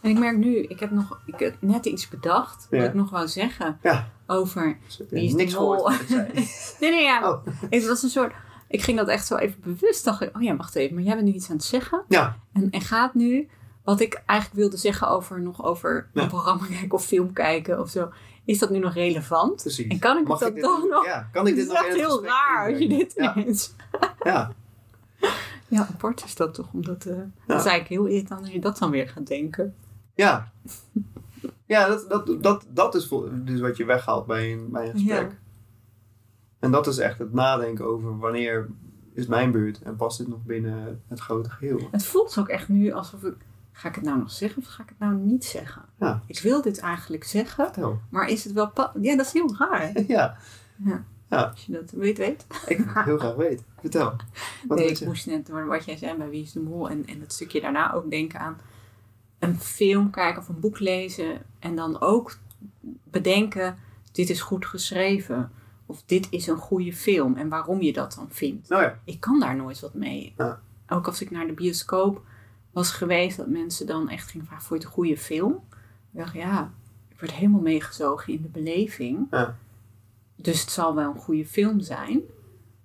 En 0.00 0.10
ik 0.10 0.18
merk 0.18 0.36
nu, 0.36 0.56
ik 0.56 0.80
heb 0.80 0.90
nog 0.90 1.20
ik 1.26 1.38
heb 1.38 1.56
net 1.60 1.86
iets 1.86 2.08
bedacht 2.08 2.66
Ja. 2.70 2.78
wat 2.78 2.86
ik 2.86 2.94
nog 2.94 3.10
wou 3.10 3.28
zeggen 3.28 3.78
Ja. 3.82 4.08
over. 4.26 4.78
Wie 5.10 5.24
is 5.24 5.34
niks 5.34 5.54
mol? 5.54 5.90
Nee, 6.80 6.90
nee, 6.90 7.02
ja. 7.02 7.30
Oh. 7.30 7.46
Het 7.70 7.86
was 7.86 8.02
een 8.02 8.08
soort. 8.08 8.32
Ik 8.68 8.82
ging 8.82 8.96
dat 8.98 9.08
echt 9.08 9.26
zo 9.26 9.36
even 9.36 9.60
bewust. 9.62 10.04
Dacht 10.04 10.20
ik, 10.20 10.36
oh 10.36 10.42
ja, 10.42 10.56
wacht 10.56 10.74
even, 10.74 10.94
maar 10.94 11.04
jij 11.04 11.14
bent 11.14 11.26
nu 11.26 11.32
iets 11.32 11.50
aan 11.50 11.56
het 11.56 11.64
zeggen. 11.64 12.02
Ja, 12.08 12.36
En, 12.52 12.70
en 12.70 12.80
gaat 12.80 13.14
nu 13.14 13.48
wat 13.84 14.00
ik 14.00 14.22
eigenlijk 14.26 14.60
wilde 14.60 14.76
zeggen 14.76 15.08
over 15.08 15.40
nog 15.40 15.64
over 15.64 16.08
Ja. 16.12 16.22
een 16.22 16.28
programma 16.28 16.66
kijken 16.66 16.92
of 16.92 17.04
film 17.04 17.32
kijken 17.32 17.80
of 17.80 17.90
zo. 17.90 18.10
Is 18.44 18.58
dat 18.58 18.70
nu 18.70 18.78
nog 18.78 18.94
relevant? 18.94 19.62
precies. 19.62 19.86
En 19.86 19.98
kan 19.98 20.18
ik 20.18 20.26
Mag 20.28 20.38
dat 20.38 20.54
dit 20.54 20.62
dan 20.64 20.88
nog? 20.88 21.04
Ja, 21.06 21.28
kan 21.32 21.46
ik 21.46 21.54
dit 21.54 21.68
Het 21.68 21.72
is 21.72 21.78
nog 21.80 21.86
echt 21.88 21.96
heel 21.96 22.24
raar 22.24 22.70
als 22.70 22.78
je 22.78 22.88
dit 22.88 23.12
Ja, 23.16 23.36
ineens. 23.36 23.74
ja, 24.24 24.52
Ja, 25.68 25.80
apart 25.92 26.24
is 26.24 26.34
dat 26.34 26.54
toch? 26.54 26.66
Omdat, 26.72 27.04
eh 27.06 27.14
Dat 27.46 27.60
is 27.60 27.66
eigenlijk 27.66 27.88
heel 27.88 28.06
irritant 28.06 28.40
als 28.40 28.50
je 28.50 28.60
dat 28.60 28.78
dan 28.78 28.90
weer 28.90 29.08
gaat 29.08 29.26
denken. 29.26 29.74
Ja. 30.14 30.52
Ja, 31.66 31.86
dat, 31.88 32.08
dat, 32.08 32.42
dat, 32.42 32.66
dat 32.68 32.94
is 32.94 33.08
dus 33.34 33.60
wat 33.60 33.76
je 33.76 33.84
weghaalt 33.84 34.26
bij 34.26 34.52
een, 34.52 34.70
bij 34.70 34.86
een 34.86 34.92
gesprek. 34.92 35.30
Ja. 35.30 35.36
En 36.58 36.70
dat 36.70 36.86
is 36.86 36.98
echt 36.98 37.18
het 37.18 37.32
nadenken 37.32 37.84
over 37.84 38.18
wanneer 38.18 38.68
is 39.14 39.26
mijn 39.26 39.50
beurt 39.50 39.82
en 39.82 39.96
past 39.96 40.18
dit 40.18 40.28
nog 40.28 40.44
binnen 40.44 41.02
het 41.08 41.18
grote 41.20 41.50
geheel. 41.50 41.88
Het 41.90 42.04
voelt 42.06 42.38
ook 42.38 42.48
echt 42.48 42.68
nu 42.68 42.92
alsof 42.92 43.22
ik. 43.22 43.34
Ga 43.72 43.88
ik 43.88 43.94
het 43.94 44.04
nou 44.04 44.18
nog 44.18 44.30
zeggen 44.30 44.62
of 44.62 44.68
ga 44.68 44.82
ik 44.82 44.88
het 44.88 44.98
nou 44.98 45.14
niet 45.14 45.44
zeggen? 45.44 45.82
Ja. 45.98 46.22
Ik 46.26 46.40
wil 46.40 46.62
dit 46.62 46.78
eigenlijk 46.78 47.24
zeggen, 47.24 47.64
Vertel. 47.64 48.00
maar 48.10 48.28
is 48.28 48.44
het 48.44 48.52
wel. 48.52 48.72
Ja, 49.00 49.16
dat 49.16 49.26
is 49.26 49.32
heel 49.32 49.54
raar. 49.58 49.80
hè? 49.92 50.04
Ja, 50.08 50.36
Als 51.28 51.66
je 51.66 51.72
dat 51.72 51.90
weet, 51.90 52.18
weet. 52.18 52.46
ik 52.66 52.76
wil 52.78 52.86
het 52.94 53.04
heel 53.04 53.18
graag 53.18 53.34
weten. 53.34 53.64
Vertel. 53.80 54.12
Wat 54.68 54.78
nee, 54.78 54.90
ik 54.90 55.04
moest 55.06 55.26
net 55.26 55.46
door 55.46 55.66
wat 55.66 55.84
jij 55.84 55.96
zei 55.96 56.16
bij 56.16 56.28
Wie 56.28 56.42
is 56.42 56.52
de 56.52 56.60
Mol 56.60 56.90
en, 56.90 57.06
en 57.06 57.20
het 57.20 57.32
stukje 57.32 57.60
daarna 57.60 57.92
ook 57.92 58.10
denken 58.10 58.40
aan 58.40 58.56
een 59.40 59.60
film 59.60 60.10
kijken 60.10 60.42
of 60.42 60.48
een 60.48 60.60
boek 60.60 60.78
lezen 60.78 61.42
en 61.58 61.76
dan 61.76 62.00
ook 62.00 62.38
bedenken: 63.04 63.78
dit 64.12 64.30
is 64.30 64.40
goed 64.40 64.66
geschreven 64.66 65.50
of 65.86 66.02
dit 66.06 66.26
is 66.30 66.46
een 66.46 66.56
goede 66.56 66.92
film 66.92 67.36
en 67.36 67.48
waarom 67.48 67.80
je 67.82 67.92
dat 67.92 68.14
dan 68.14 68.28
vindt. 68.30 68.68
Nou 68.68 68.82
ja, 68.82 68.98
Ik 69.04 69.20
kan 69.20 69.40
daar 69.40 69.56
nooit 69.56 69.80
wat 69.80 69.94
mee. 69.94 70.34
Ja. 70.36 70.60
Ook 70.88 71.06
als 71.06 71.20
ik 71.20 71.30
naar 71.30 71.46
de 71.46 71.52
bioscoop 71.52 72.22
was 72.70 72.90
geweest, 72.90 73.36
dat 73.36 73.48
mensen 73.48 73.86
dan 73.86 74.08
echt 74.08 74.30
gingen 74.30 74.46
vragen: 74.46 74.64
voor 74.64 74.76
je 74.76 74.82
het 74.82 74.90
een 74.90 74.98
goede 74.98 75.16
film? 75.16 75.52
Ik 76.12 76.18
dacht, 76.18 76.34
ja, 76.34 76.72
ik 77.08 77.20
word 77.20 77.32
helemaal 77.32 77.60
meegezogen 77.60 78.32
in 78.32 78.42
de 78.42 78.48
beleving. 78.48 79.26
Ja. 79.30 79.56
Dus 80.36 80.60
het 80.60 80.70
zal 80.70 80.94
wel 80.94 81.10
een 81.10 81.20
goede 81.20 81.46
film 81.46 81.80
zijn. 81.80 82.20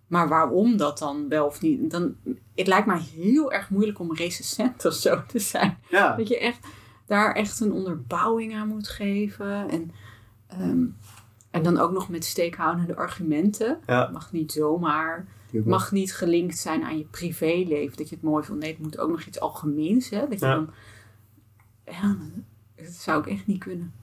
Maar 0.07 0.27
waarom 0.27 0.77
dat 0.77 0.97
dan 0.97 1.29
wel 1.29 1.45
of 1.45 1.61
niet? 1.61 1.91
Dan, 1.91 2.15
het 2.55 2.67
lijkt 2.67 2.87
mij 2.87 2.99
heel 2.99 3.51
erg 3.51 3.69
moeilijk 3.69 3.99
om 3.99 4.13
recensent 4.15 4.85
of 4.85 4.93
zo 4.93 5.23
te 5.27 5.39
zijn. 5.39 5.77
ja. 5.89 6.15
Dat 6.15 6.27
je 6.27 6.39
echt 6.39 6.67
daar 7.05 7.33
echt 7.35 7.59
een 7.59 7.71
onderbouwing 7.71 8.55
aan 8.55 8.67
moet 8.67 8.87
geven. 8.87 9.69
En, 9.69 9.91
ehm, 10.47 10.85
en 11.51 11.63
dan 11.63 11.77
ook 11.77 11.91
nog 11.91 12.09
met 12.09 12.25
steekhoudende 12.25 12.95
argumenten. 12.95 13.79
Ja. 13.85 14.09
Mag 14.13 14.31
niet 14.31 14.51
zomaar. 14.51 15.27
Mag 15.65 15.91
niet 15.91 16.15
gelinkt 16.15 16.57
zijn 16.57 16.83
aan 16.83 16.97
je 16.97 17.03
privéleven. 17.03 17.97
Dat 17.97 18.09
je 18.09 18.15
het 18.15 18.23
mooi 18.23 18.43
vindt. 18.43 18.61
Nee, 18.61 18.71
het 18.71 18.81
moet 18.81 18.97
ook 18.97 19.09
nog 19.09 19.23
iets 19.23 19.39
algemeens. 19.39 20.09
Hè? 20.09 20.27
Dat 20.29 20.39
je 20.39 20.45
Ja. 20.45 20.55
dan... 20.55 20.69
Ja, 21.85 22.17
dat 22.75 22.93
zou 22.93 23.19
ik 23.21 23.27
echt 23.27 23.47
niet 23.47 23.59
kunnen. 23.59 23.93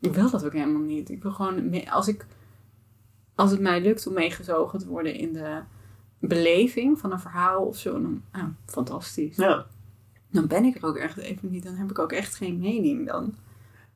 Ik 0.00 0.14
wil 0.14 0.30
dat 0.30 0.44
ook 0.44 0.52
helemaal 0.52 0.80
niet. 0.82 1.10
Ik 1.10 1.22
wil 1.22 1.32
gewoon... 1.32 1.84
Als, 1.88 2.08
ik, 2.08 2.26
als 3.38 3.50
het 3.50 3.60
mij 3.60 3.80
lukt 3.80 4.06
om 4.06 4.12
meegezogen 4.12 4.78
te 4.78 4.86
worden 4.86 5.14
in 5.14 5.32
de 5.32 5.60
beleving 6.18 6.98
van 6.98 7.12
een 7.12 7.20
verhaal 7.20 7.64
of 7.64 7.76
zo, 7.76 7.92
dan 7.92 8.22
ah, 8.30 8.44
fantastisch. 8.66 9.36
Ja. 9.36 9.66
Dan 10.30 10.46
ben 10.46 10.64
ik 10.64 10.76
er 10.76 10.84
ook 10.84 10.96
echt 10.96 11.16
even 11.16 11.50
niet. 11.50 11.64
Dan 11.64 11.74
heb 11.74 11.90
ik 11.90 11.98
ook 11.98 12.12
echt 12.12 12.34
geen 12.34 12.58
mening 12.58 13.06
dan. 13.06 13.34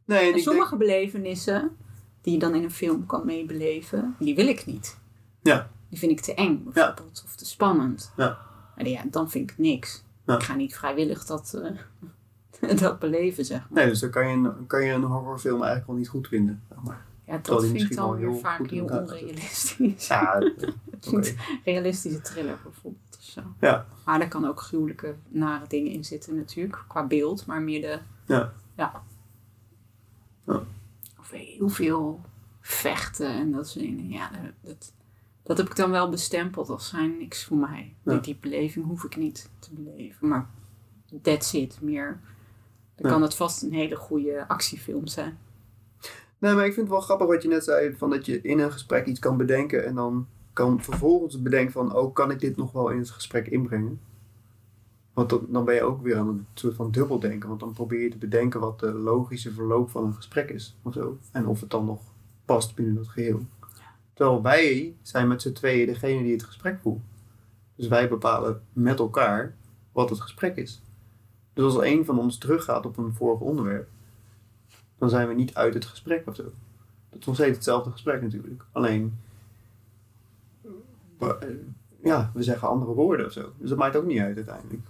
Nee, 0.05 0.27
en 0.27 0.33
denk, 0.33 0.45
sommige 0.45 0.77
belevenissen 0.77 1.77
die 2.21 2.33
je 2.33 2.39
dan 2.39 2.55
in 2.55 2.63
een 2.63 2.71
film 2.71 3.07
kan 3.07 3.27
meebeleven, 3.27 4.17
die 4.19 4.35
wil 4.35 4.47
ik 4.47 4.67
niet. 4.67 4.99
Ja. 5.43 5.71
Die 5.89 5.99
vind 5.99 6.13
ik 6.13 6.21
te 6.21 6.35
eng 6.35 6.63
bijvoorbeeld. 6.65 7.23
Of 7.25 7.35
te 7.37 7.47
spannend. 7.47 8.13
Ja. 8.17 8.39
Maar 8.77 8.89
ja, 8.89 9.03
dan 9.11 9.31
vind 9.31 9.51
ik 9.51 9.59
niks. 9.59 10.05
Ja. 10.27 10.35
Ik 10.35 10.43
ga 10.43 10.55
niet 10.55 10.77
vrijwillig 10.77 11.25
dat, 11.25 11.61
eh, 12.61 12.77
dat 12.83 12.99
beleven, 12.99 13.45
zeg 13.45 13.59
maar. 13.59 13.83
nee, 13.83 13.89
dus 13.89 14.01
dan 14.01 14.11
kan 14.11 14.29
je, 14.29 14.35
een, 14.35 14.67
kan 14.67 14.85
je 14.85 14.93
een 14.93 15.03
horrorfilm 15.03 15.63
eigenlijk 15.63 15.87
wel 15.87 15.97
niet 15.97 16.09
goed 16.09 16.29
vinden. 16.29 16.63
Zeg 16.69 16.83
maar. 16.83 17.11
Ja, 17.27 17.39
dat 17.43 17.65
vind 17.65 17.81
ik 17.81 17.97
dan 17.97 18.17
weer 18.17 18.37
vaak 18.37 18.71
heel 18.71 18.85
onrealistisch. 18.85 20.07
Ja, 20.07 20.43
oké. 21.13 21.35
Realistische 21.65 22.21
thriller 22.21 22.59
bijvoorbeeld. 22.63 23.17
zo. 23.19 23.41
Ja. 23.61 23.87
Maar 24.05 24.21
er 24.21 24.29
kan 24.29 24.47
ook 24.47 24.61
gruwelijke, 24.61 25.15
nare 25.29 25.65
dingen 25.69 25.93
in 25.93 26.05
zitten 26.05 26.37
natuurlijk, 26.37 26.85
qua 26.89 27.07
beeld. 27.07 27.47
Maar 27.47 27.63
meer 27.63 27.81
de... 27.81 27.99
Ja. 28.27 28.53
Ja. 28.77 29.03
Ja. 30.47 30.63
Of 31.19 31.31
heel 31.31 31.69
veel 31.69 32.21
vechten 32.61 33.29
en 33.29 33.53
dat 33.53 33.69
soort 33.69 33.85
dingen. 33.85 34.09
Ja, 34.09 34.31
dat, 34.61 34.93
dat 35.43 35.57
heb 35.57 35.67
ik 35.67 35.77
dan 35.77 35.91
wel 35.91 36.09
bestempeld 36.09 36.69
als 36.69 36.89
zijn 36.89 37.19
niks 37.19 37.45
voor 37.45 37.57
mij. 37.57 37.95
Ja. 38.03 38.13
Die, 38.13 38.21
die 38.21 38.37
beleving 38.41 38.87
hoef 38.87 39.05
ik 39.05 39.17
niet 39.17 39.51
te 39.59 39.71
beleven. 39.75 40.29
Maar 40.29 40.47
that's 41.23 41.53
it. 41.53 41.79
Meer... 41.81 42.21
Dan 42.97 43.11
kan 43.11 43.23
het 43.23 43.35
vast 43.35 43.63
een 43.63 43.73
hele 43.73 43.97
goede 43.97 44.49
actiefilm 44.49 45.07
zijn. 45.07 45.39
Nee, 46.43 46.55
maar 46.55 46.67
ik 46.67 46.73
vind 46.73 46.87
het 46.87 46.97
wel 46.97 47.05
grappig 47.05 47.27
wat 47.27 47.43
je 47.43 47.49
net 47.49 47.65
zei, 47.65 47.95
van 47.97 48.11
dat 48.11 48.27
je 48.27 48.41
in 48.41 48.59
een 48.59 48.73
gesprek 48.73 49.07
iets 49.07 49.19
kan 49.19 49.37
bedenken 49.37 49.85
en 49.85 49.95
dan 49.95 50.27
kan 50.53 50.83
vervolgens 50.83 51.43
bedenken 51.43 51.73
van, 51.73 51.97
oh, 51.97 52.15
kan 52.15 52.31
ik 52.31 52.41
dit 52.41 52.57
nog 52.57 52.73
wel 52.73 52.89
in 52.89 52.99
het 52.99 53.11
gesprek 53.11 53.47
inbrengen? 53.47 54.01
Want 55.13 55.31
dan, 55.49 55.65
ben 55.65 55.75
je 55.75 55.83
ook 55.83 56.03
weer 56.03 56.17
aan 56.17 56.29
een 56.29 56.47
soort 56.55 56.75
van 56.75 56.91
dubbeldenken, 56.91 57.49
want 57.49 57.61
dan 57.61 57.73
probeer 57.73 58.01
je 58.01 58.11
te 58.11 58.17
bedenken 58.17 58.61
wat 58.61 58.81
de 58.81 58.93
logische 58.93 59.53
verloop 59.53 59.91
van 59.91 60.05
een 60.05 60.15
gesprek 60.15 60.51
is, 60.51 60.77
of 60.83 60.93
zo. 60.93 61.19
En 61.33 61.47
of 61.47 61.61
het 61.61 61.71
dan 61.71 61.85
nog 61.85 62.01
past 62.45 62.75
binnen 62.75 62.95
dat 62.95 63.09
geheel. 63.09 63.41
Terwijl 64.13 64.43
wij 64.43 64.97
zijn 65.03 65.29
met 65.29 65.43
z'n 65.43 65.53
tweeën 65.53 65.87
degene 65.87 66.23
die 66.23 66.33
het 66.33 66.45
gesprek 66.45 66.79
voert. 66.83 67.03
Dus 67.77 67.89
wij 67.89 68.09
bepalen 68.09 68.63
met 68.73 68.99
elkaar 68.99 69.57
wat 69.93 70.11
het 70.11 70.21
gesprek 70.21 70.57
is. 70.57 70.83
Dus 71.53 71.65
als 71.65 71.85
een 71.85 72.05
van 72.05 72.19
ons 72.19 72.39
teruggaat 72.39 72.87
op 72.87 72.97
een 72.97 73.15
vorig 73.15 73.41
onderwerp, 73.41 73.89
dan 75.03 75.11
zijn 75.11 75.29
we 75.29 75.35
niet 75.35 75.55
uit 75.55 75.75
het 75.75 75.85
gesprek 75.85 76.23
of 76.27 76.35
zo. 76.37 76.43
Dat 77.11 77.21
is 77.21 77.27
nog 77.27 77.35
steeds 77.35 77.55
hetzelfde 77.55 77.91
gesprek 77.91 78.23
natuurlijk. 78.23 78.63
Alleen, 78.73 79.19
we- 81.19 81.37
eh, 81.41 81.49
ja, 82.03 82.31
we 82.35 82.43
zeggen 82.43 82.69
andere 82.69 82.93
woorden 82.93 83.27
of 83.27 83.33
zo. 83.33 83.53
Dus 83.59 83.69
dat 83.69 83.79
maakt 83.79 83.97
ook 83.97 84.05
niet 84.07 84.21
uit 84.21 84.37
uiteindelijk. 84.37 84.81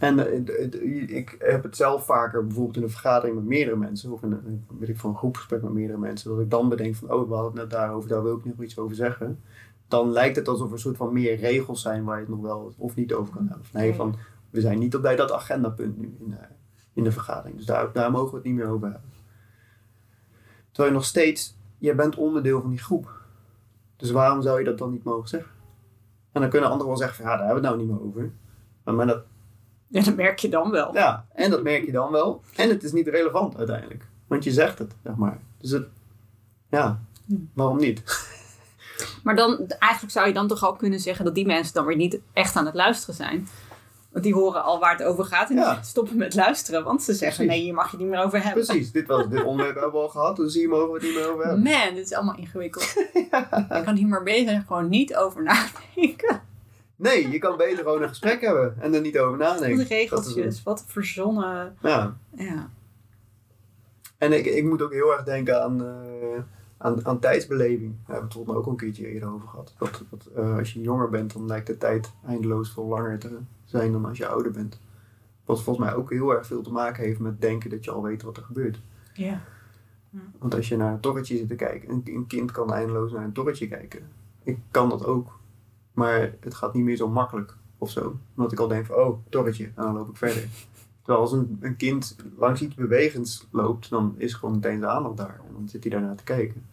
En 0.00 0.18
eh, 0.18 1.16
ik 1.16 1.36
heb 1.38 1.62
het 1.62 1.76
zelf 1.76 2.04
vaker 2.04 2.46
bijvoorbeeld 2.46 2.76
in 2.76 2.82
een 2.82 2.90
vergadering 2.90 3.36
met 3.36 3.44
meerdere 3.44 3.76
mensen, 3.76 4.10
of 4.12 4.22
in 4.22 4.32
een, 4.32 4.64
weet 4.78 4.88
ik, 4.88 4.98
van 4.98 5.10
een 5.10 5.16
groepsgesprek 5.16 5.62
met 5.62 5.72
meerdere 5.72 5.98
mensen, 5.98 6.30
dat 6.30 6.40
ik 6.40 6.50
dan 6.50 6.68
bedenk 6.68 6.94
van, 6.94 7.12
oh, 7.12 7.28
we 7.28 7.34
hadden 7.34 7.52
het 7.52 7.60
net 7.60 7.70
daarover, 7.70 8.08
daar 8.08 8.22
wil 8.22 8.36
ik 8.36 8.44
nog 8.44 8.62
iets 8.62 8.78
over 8.78 8.96
zeggen. 8.96 9.40
Dan 9.88 10.10
lijkt 10.10 10.36
het 10.36 10.48
alsof 10.48 10.66
er 10.66 10.72
een 10.72 10.78
soort 10.78 10.96
van 10.96 11.12
meer 11.12 11.36
regels 11.36 11.82
zijn 11.82 12.04
waar 12.04 12.14
je 12.16 12.20
het 12.24 12.30
nog 12.34 12.40
wel 12.40 12.72
of 12.76 12.94
niet 12.94 13.12
over 13.12 13.34
kan 13.34 13.46
hebben. 13.48 13.66
Nee, 13.72 13.94
van, 13.94 14.14
we 14.50 14.60
zijn 14.60 14.78
niet 14.78 14.96
op 14.96 15.02
bij 15.02 15.16
dat 15.16 15.32
agendapunt 15.32 15.98
nu 15.98 16.14
in 16.20 16.34
in 16.94 17.04
de 17.04 17.12
vergadering. 17.12 17.56
Dus 17.56 17.66
daar, 17.66 17.92
daar 17.92 18.10
mogen 18.10 18.30
we 18.30 18.36
het 18.36 18.44
niet 18.44 18.54
meer 18.54 18.68
over 18.68 18.90
hebben. 18.90 19.10
Terwijl 20.70 20.88
je 20.88 20.94
nog 20.98 21.06
steeds, 21.06 21.56
je 21.78 21.94
bent 21.94 22.16
onderdeel 22.16 22.60
van 22.60 22.70
die 22.70 22.78
groep. 22.78 23.20
Dus 23.96 24.10
waarom 24.10 24.42
zou 24.42 24.58
je 24.58 24.64
dat 24.64 24.78
dan 24.78 24.90
niet 24.90 25.04
mogen 25.04 25.28
zeggen? 25.28 25.50
En 26.32 26.40
dan 26.40 26.50
kunnen 26.50 26.68
anderen 26.68 26.88
wel 26.88 26.96
zeggen 27.00 27.16
van 27.16 27.24
ja, 27.24 27.36
daar 27.36 27.46
hebben 27.46 27.62
we 27.62 27.68
het 27.68 27.76
nou 27.78 27.88
niet 27.88 27.98
meer 27.98 28.08
over. 28.08 28.32
Maar, 28.84 28.94
maar 28.94 29.06
dat, 29.06 29.24
Ja, 29.86 30.02
dat 30.02 30.16
merk 30.16 30.38
je 30.38 30.48
dan 30.48 30.70
wel. 30.70 30.94
ja, 30.94 31.26
en 31.32 31.50
dat 31.50 31.62
merk 31.62 31.84
je 31.84 31.92
dan 31.92 32.10
wel. 32.10 32.42
En 32.56 32.68
het 32.68 32.82
is 32.82 32.92
niet 32.92 33.08
relevant 33.08 33.56
uiteindelijk. 33.56 34.06
Want 34.26 34.44
je 34.44 34.50
zegt 34.52 34.78
het, 34.78 34.94
zeg 35.04 35.16
maar. 35.16 35.40
Dus 35.58 35.70
het, 35.70 35.88
ja, 36.70 37.00
waarom 37.54 37.76
niet? 37.78 38.02
Maar 39.22 39.36
dan, 39.36 39.66
eigenlijk 39.78 40.12
zou 40.12 40.26
je 40.26 40.32
dan 40.32 40.46
toch 40.48 40.64
ook 40.66 40.78
kunnen 40.78 41.00
zeggen 41.00 41.24
dat 41.24 41.34
die 41.34 41.46
mensen 41.46 41.74
dan 41.74 41.84
weer 41.86 41.96
niet 41.96 42.18
echt 42.32 42.56
aan 42.56 42.66
het 42.66 42.74
luisteren 42.74 43.14
zijn. 43.14 43.48
Want 44.12 44.24
die 44.24 44.34
horen 44.34 44.62
al 44.64 44.78
waar 44.80 44.92
het 44.96 45.02
over 45.06 45.24
gaat 45.24 45.50
en 45.50 45.56
Ja. 45.56 45.74
die 45.74 45.84
stoppen 45.84 46.16
met 46.16 46.34
luisteren. 46.34 46.84
Want 46.84 47.02
ze 47.02 47.12
zeggen, 47.14 47.36
Precies. 47.44 47.52
nee, 47.60 47.64
hier 47.64 47.74
mag 47.74 47.84
je 47.84 47.90
het 47.90 48.00
niet 48.00 48.10
meer 48.14 48.24
over 48.24 48.42
hebben. 48.44 48.64
Precies, 48.64 48.92
dit, 48.92 49.06
was, 49.06 49.28
dit 49.28 49.42
onderwerp 49.44 49.74
hebben 49.74 49.92
we 49.92 49.98
al 50.06 50.08
gehad, 50.08 50.36
dus 50.36 50.54
hier 50.54 50.68
mogen 50.68 50.86
we 50.88 50.92
het 50.94 51.02
niet 51.02 51.14
meer 51.14 51.30
over 51.32 51.44
hebben. 51.44 51.62
Man, 51.62 51.94
dit 51.94 52.04
is 52.04 52.12
allemaal 52.12 52.36
ingewikkeld. 52.36 52.94
Ik 53.78 53.82
kan 53.84 53.94
hier 53.96 54.06
maar 54.08 54.22
beter 54.22 54.64
gewoon 54.66 54.88
niet 54.88 55.16
over 55.16 55.42
nadenken. 55.42 56.40
Nee, 56.96 57.30
je 57.30 57.38
kan 57.38 57.56
beter 57.56 57.78
gewoon 57.84 58.02
een 58.02 58.08
gesprek 58.08 58.40
hebben 58.40 58.76
en 58.80 58.94
er 58.94 59.00
niet 59.00 59.18
over 59.18 59.38
Wat 59.38 59.48
nadenken. 59.48 59.80
Is 59.82 59.88
regeltjes, 59.88 60.62
wat 60.62 60.84
verzonnen. 60.86 61.76
Ja, 61.82 62.16
Ja. 62.36 62.68
En 64.18 64.32
ik, 64.32 64.46
ik 64.46 64.64
moet 64.64 64.82
ook 64.82 64.92
heel 64.92 65.12
erg 65.12 65.22
denken 65.24 65.62
aan, 65.62 65.84
eh, 65.84 66.42
aan, 66.78 67.06
aan 67.06 67.18
tijdsbeleving. 67.18 67.80
Daar 68.06 68.16
hebben 68.16 68.16
we 68.16 68.22
het 68.24 68.32
volgens 68.32 68.54
mij 68.54 68.56
ook 68.56 68.66
een 68.66 68.76
keertje 68.76 69.08
eerder 69.12 69.28
over 69.32 69.48
gehad. 69.48 69.74
Dat, 69.78 70.02
dat, 70.10 70.26
eh, 70.36 70.56
als 70.58 70.72
je 70.72 70.80
jonger 70.80 71.08
bent, 71.08 71.32
dan 71.32 71.46
lijkt 71.46 71.66
de 71.66 71.78
tijd 71.78 72.10
eindeloos 72.26 72.70
veel 72.72 72.84
langer 72.86 73.18
te 73.18 73.38
zijn 73.72 73.92
dan 73.92 74.04
als 74.04 74.18
je 74.18 74.26
ouder 74.26 74.52
bent. 74.52 74.80
Wat 75.44 75.62
volgens 75.62 75.86
mij 75.86 75.94
ook 75.94 76.10
heel 76.10 76.30
erg 76.30 76.46
veel 76.46 76.62
te 76.62 76.72
maken 76.72 77.04
heeft 77.04 77.18
met 77.18 77.40
denken 77.40 77.70
dat 77.70 77.84
je 77.84 77.90
al 77.90 78.02
weet 78.02 78.22
wat 78.22 78.36
er 78.36 78.42
gebeurt. 78.42 78.80
ja. 79.14 79.40
Want 80.38 80.54
als 80.54 80.68
je 80.68 80.76
naar 80.76 80.92
een 80.92 81.00
torretje 81.00 81.36
zit 81.36 81.48
te 81.48 81.54
kijken, 81.54 81.90
een, 81.90 82.02
een 82.04 82.26
kind 82.26 82.50
kan 82.50 82.72
eindeloos 82.72 83.12
naar 83.12 83.24
een 83.24 83.32
torretje 83.32 83.68
kijken. 83.68 84.08
Ik 84.42 84.58
kan 84.70 84.88
dat 84.88 85.04
ook. 85.04 85.38
Maar 85.92 86.34
het 86.40 86.54
gaat 86.54 86.74
niet 86.74 86.84
meer 86.84 86.96
zo 86.96 87.08
makkelijk 87.08 87.56
of 87.78 87.90
zo. 87.90 88.16
Omdat 88.36 88.52
ik 88.52 88.58
al 88.58 88.68
denk 88.68 88.86
van, 88.86 88.96
oh, 88.96 89.18
torretje, 89.28 89.64
en 89.64 89.82
dan 89.82 89.94
loop 89.94 90.08
ik 90.08 90.16
verder. 90.16 90.48
Terwijl 90.98 91.20
als 91.20 91.32
een, 91.32 91.58
een 91.60 91.76
kind 91.76 92.16
langs 92.36 92.62
iets 92.62 92.74
bewegends 92.74 93.46
loopt, 93.50 93.90
dan 93.90 94.14
is 94.16 94.34
gewoon 94.34 94.54
meteen 94.54 94.80
de 94.80 94.86
aandacht 94.86 95.16
daar. 95.16 95.40
En 95.48 95.52
dan 95.52 95.68
zit 95.68 95.82
hij 95.82 95.92
daarnaar 95.92 96.16
te 96.16 96.24
kijken. 96.24 96.64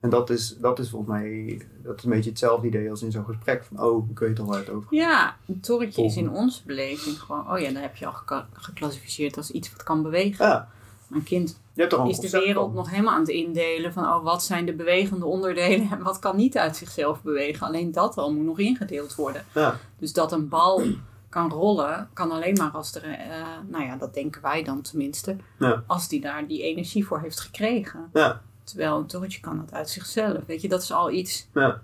En 0.00 0.10
dat 0.10 0.30
is, 0.30 0.56
dat 0.58 0.78
is 0.78 0.88
volgens 0.90 1.10
mij 1.10 1.60
dat 1.82 1.96
is 1.98 2.04
een 2.04 2.10
beetje 2.10 2.30
hetzelfde 2.30 2.66
idee 2.66 2.90
als 2.90 3.02
in 3.02 3.10
zo'n 3.10 3.24
gesprek. 3.24 3.64
Van, 3.64 3.82
oh, 3.82 4.10
ik 4.10 4.18
weet 4.18 4.38
al 4.38 4.46
waar 4.46 4.58
het 4.58 4.70
over. 4.70 4.94
Ja, 4.94 5.36
een 5.46 5.60
torretje 5.60 6.04
is 6.04 6.16
in 6.16 6.30
onze 6.30 6.62
beleving 6.66 7.20
gewoon... 7.20 7.52
Oh 7.52 7.58
ja, 7.58 7.70
dan 7.72 7.82
heb 7.82 7.96
je 7.96 8.06
al 8.06 8.14
geclassificeerd 8.52 9.36
als 9.36 9.50
iets 9.50 9.72
wat 9.72 9.82
kan 9.82 10.02
bewegen. 10.02 10.46
Ja, 10.46 10.68
Een 11.10 11.22
kind 11.22 11.60
je 11.74 12.06
is 12.08 12.18
de 12.18 12.30
wereld 12.30 12.66
van. 12.66 12.74
nog 12.74 12.90
helemaal 12.90 13.14
aan 13.14 13.20
het 13.20 13.28
indelen 13.28 13.92
van 13.92 14.04
oh, 14.04 14.24
wat 14.24 14.42
zijn 14.42 14.66
de 14.66 14.72
bewegende 14.74 15.24
onderdelen 15.26 15.90
en 15.90 16.02
wat 16.02 16.18
kan 16.18 16.36
niet 16.36 16.58
uit 16.58 16.76
zichzelf 16.76 17.22
bewegen. 17.22 17.66
Alleen 17.66 17.92
dat 17.92 18.16
al 18.16 18.32
moet 18.32 18.44
nog 18.44 18.58
ingedeeld 18.58 19.14
worden. 19.14 19.44
Ja, 19.54 19.76
Dus 19.98 20.12
dat 20.12 20.32
een 20.32 20.48
bal 20.48 20.82
kan 21.28 21.50
rollen, 21.50 22.08
kan 22.12 22.30
alleen 22.30 22.56
maar 22.56 22.70
als 22.70 22.94
er, 22.94 23.02
eh, 23.04 23.46
nou 23.68 23.84
ja, 23.84 23.96
dat 23.96 24.14
denken 24.14 24.42
wij 24.42 24.62
dan 24.62 24.82
tenminste, 24.82 25.36
Ja. 25.58 25.82
als 25.86 26.08
die 26.08 26.20
daar 26.20 26.46
die 26.46 26.62
energie 26.62 27.06
voor 27.06 27.20
heeft 27.20 27.40
gekregen. 27.40 28.10
ja, 28.12 28.42
Terwijl 28.70 28.98
een 28.98 29.06
torretje 29.06 29.40
kan 29.40 29.56
dat 29.58 29.72
uit 29.72 29.90
zichzelf. 29.90 30.46
Weet 30.46 30.60
je, 30.62 30.68
dat 30.68 30.82
is 30.82 30.92
al 30.92 31.10
iets, 31.10 31.48
ja, 31.54 31.80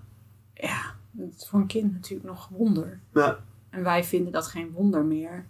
ja, 0.53 0.81
dat 1.11 1.29
is 1.37 1.47
voor 1.47 1.59
een 1.59 1.67
kind 1.67 1.93
natuurlijk 1.93 2.29
nog 2.29 2.47
wonder. 2.51 2.99
ja. 3.13 3.37
En 3.69 3.83
wij 3.83 4.03
vinden 4.03 4.31
dat 4.31 4.47
geen 4.47 4.71
wonder 4.71 5.03
meer. 5.05 5.45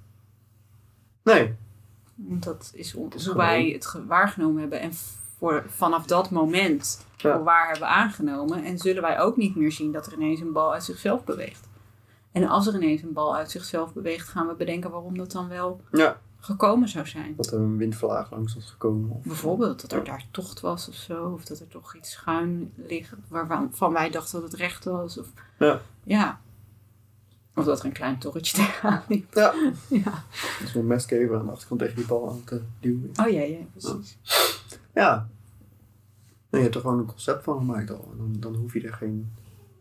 Nee, 1.24 1.56
Want 2.16 2.44
dat 2.44 2.72
is 2.74 2.92
hoe 2.92 3.12
gewoon- 3.12 3.38
wij 3.38 3.70
het 3.70 3.86
ge- 3.86 4.06
waargenomen 4.06 4.60
hebben. 4.62 4.80
En 4.80 4.92
voor, 5.38 5.64
vanaf 5.68 6.06
dat 6.06 6.30
moment 6.32 7.06
Ja. 7.18 7.42
waar 7.44 7.70
hebben 7.70 7.88
aangenomen. 7.88 8.64
En 8.64 8.78
zullen 8.78 9.02
wij 9.02 9.20
ook 9.20 9.38
niet 9.38 9.56
meer 9.56 9.72
zien 9.72 9.92
dat 9.92 10.06
er 10.08 10.14
ineens 10.14 10.40
een 10.40 10.52
bal 10.52 10.74
uit 10.74 10.84
zichzelf 10.84 11.24
beweegt. 11.24 11.68
En 12.32 12.48
als 12.48 12.68
er 12.68 12.76
ineens 12.76 13.02
een 13.02 13.14
bal 13.14 13.36
uit 13.36 13.52
zichzelf 13.52 13.94
beweegt, 13.94 14.28
gaan 14.28 14.48
we 14.48 14.54
bedenken 14.54 14.92
waarom 14.92 15.18
dat 15.18 15.32
dan 15.32 15.48
wel 15.48 15.82
ja. 15.92 16.20
Gekomen 16.48 16.88
zou 16.90 17.08
zijn. 17.08 17.34
Dat 17.36 17.52
er 17.52 17.60
een 17.60 17.78
windvlaag 17.78 18.32
langs 18.32 18.56
was 18.56 18.70
gekomen. 18.70 19.10
Of, 19.10 19.24
Bijvoorbeeld 19.24 19.82
dat 19.82 19.92
er 19.92 20.04
daar 20.04 20.26
tocht 20.32 20.60
was 20.60 20.88
of 20.90 20.96
zo. 20.96 21.28
Of 21.34 21.46
dat 21.46 21.60
er 21.60 21.68
toch 21.68 21.96
iets 21.96 22.12
schuin 22.12 22.72
ligt 22.76 23.14
waarvan 23.28 23.70
van 23.74 23.94
wij 23.94 24.10
dachten 24.10 24.42
dat 24.42 24.52
het 24.52 24.60
recht 24.60 24.84
was. 24.86 25.18
Of, 25.18 25.28
Ja. 25.60 25.82
ja. 26.04 26.42
Of 27.56 27.66
dat 27.66 27.80
er 27.80 27.86
een 27.86 27.92
klein 27.92 28.18
torretje 28.20 28.58
tegenaan 28.58 29.04
liep. 29.08 29.34
Ja. 29.34 29.54
Ja. 29.90 30.24
Dus 30.60 30.76
een 30.76 30.88
mestkever 30.88 31.38
aan 31.40 31.46
de 31.46 31.52
achterkant 31.52 31.80
tegen 31.80 31.96
die 31.96 32.06
bal 32.06 32.30
aan 32.30 32.44
te 32.44 32.62
duwen. 32.80 33.12
Oh 33.22 33.30
ja, 33.32 33.42
ja, 33.42 33.58
precies. 33.72 34.18
Ja. 34.94 35.28
Nee, 36.50 36.62
je 36.62 36.68
hebt 36.68 36.76
er 36.76 36.82
gewoon 36.82 37.00
een 37.00 37.06
concept 37.06 37.44
van 37.44 37.58
gemaakt 37.58 37.92
al. 37.92 38.10
En 38.12 38.18
dan, 38.18 38.36
dan 38.40 38.56
hoef 38.56 38.74
je 38.74 38.82
er 38.82 38.94
geen... 38.94 39.32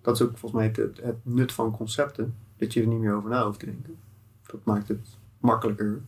Dat 0.02 0.14
is 0.14 0.22
ook 0.22 0.38
volgens 0.38 0.61
mij 0.62 0.85
het, 0.85 1.00
het 1.02 1.16
nut 1.22 1.52
van 1.52 1.76
concepten. 1.76 2.35
Dat 2.57 2.72
je 2.72 2.81
er 2.81 2.87
niet 2.87 2.98
meer 2.98 3.14
over 3.14 3.31
na 3.31 3.44
hoeft 3.44 3.59
te 3.59 3.66
denken. 3.66 3.96
Dat 4.46 4.61
maakt 4.64 4.88
het 4.88 5.09
makkelijker. 5.38 6.00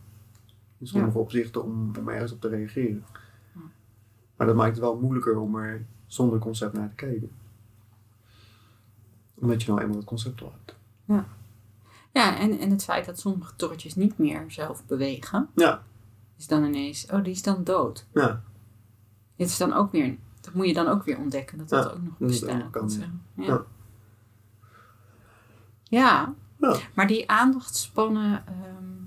In 0.79 0.87
sommige 0.87 1.17
opzichten 1.17 1.63
om, 1.63 1.91
om 1.99 2.09
ergens 2.09 2.31
op 2.31 2.41
te 2.41 2.47
reageren. 2.47 3.05
Maar 4.35 4.47
dat 4.47 4.55
maakt 4.55 4.71
het 4.71 4.79
wel 4.79 4.99
moeilijker 4.99 5.37
om 5.39 5.55
er 5.55 5.85
zonder 6.07 6.39
concept 6.39 6.73
naar 6.73 6.89
te 6.89 6.95
kijken. 6.95 7.31
Omdat 9.35 9.63
je 9.63 9.69
nou 9.69 9.81
eenmaal 9.81 9.97
het 9.97 10.05
concept 10.05 10.41
al 10.41 10.53
hebt. 10.57 10.77
Ja, 12.13 12.37
en, 12.37 12.59
en 12.59 12.69
het 12.69 12.83
feit 12.83 13.05
dat 13.05 13.19
sommige 13.19 13.55
torretjes 13.55 13.95
niet 13.95 14.17
meer 14.17 14.45
zelf 14.51 14.85
bewegen, 14.85 15.49
Ja. 15.55 15.83
is 16.37 16.47
dan 16.47 16.63
ineens, 16.63 17.05
oh, 17.11 17.23
die 17.23 17.31
is 17.33 17.41
dan 17.43 17.63
dood. 17.63 18.05
Ja. 18.13 18.41
Dit 19.35 19.47
is 19.47 19.57
dan 19.57 19.73
ook 19.73 19.91
weer, 19.91 20.17
dat 20.41 20.53
moet 20.53 20.67
je 20.67 20.73
dan 20.73 20.87
ook 20.87 21.03
weer 21.03 21.17
ontdekken, 21.17 21.57
dat 21.57 21.69
dat 21.69 21.83
Ja, 21.83 21.89
ook 21.91 22.01
nog 22.01 22.17
dat 22.17 22.27
bestaat. 22.27 22.93
ja. 22.95 23.05
ja. 23.33 23.45
Ja. 23.45 23.65
Ja. 25.83 26.33
Ja. 26.57 26.77
maar 26.95 27.07
die 27.07 27.29
aandachtspannen, 27.29 28.43
ehm, 28.47 28.98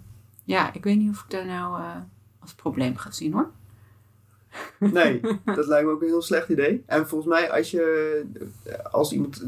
ja, 0.45 0.73
ik 0.73 0.85
weet 0.85 0.99
niet 0.99 1.11
of 1.11 1.23
ik 1.23 1.31
daar 1.31 1.47
nou 1.47 1.81
eh, 1.81 1.97
als 2.39 2.55
probleem 2.55 2.97
ga 2.97 3.11
zien 3.11 3.33
hoor. 3.33 3.51
Nee, 4.79 5.21
dat 5.45 5.67
lijkt 5.67 5.87
me 5.87 5.93
ook 5.93 6.03
een 6.03 6.09
heel 6.09 6.23
slecht 6.23 6.49
idee. 6.49 6.83
En 6.87 7.09
volgens 7.09 7.31
mij, 7.31 7.51
als 7.51 7.71
je 7.71 8.25
als 8.91 9.13
iemand 9.13 9.47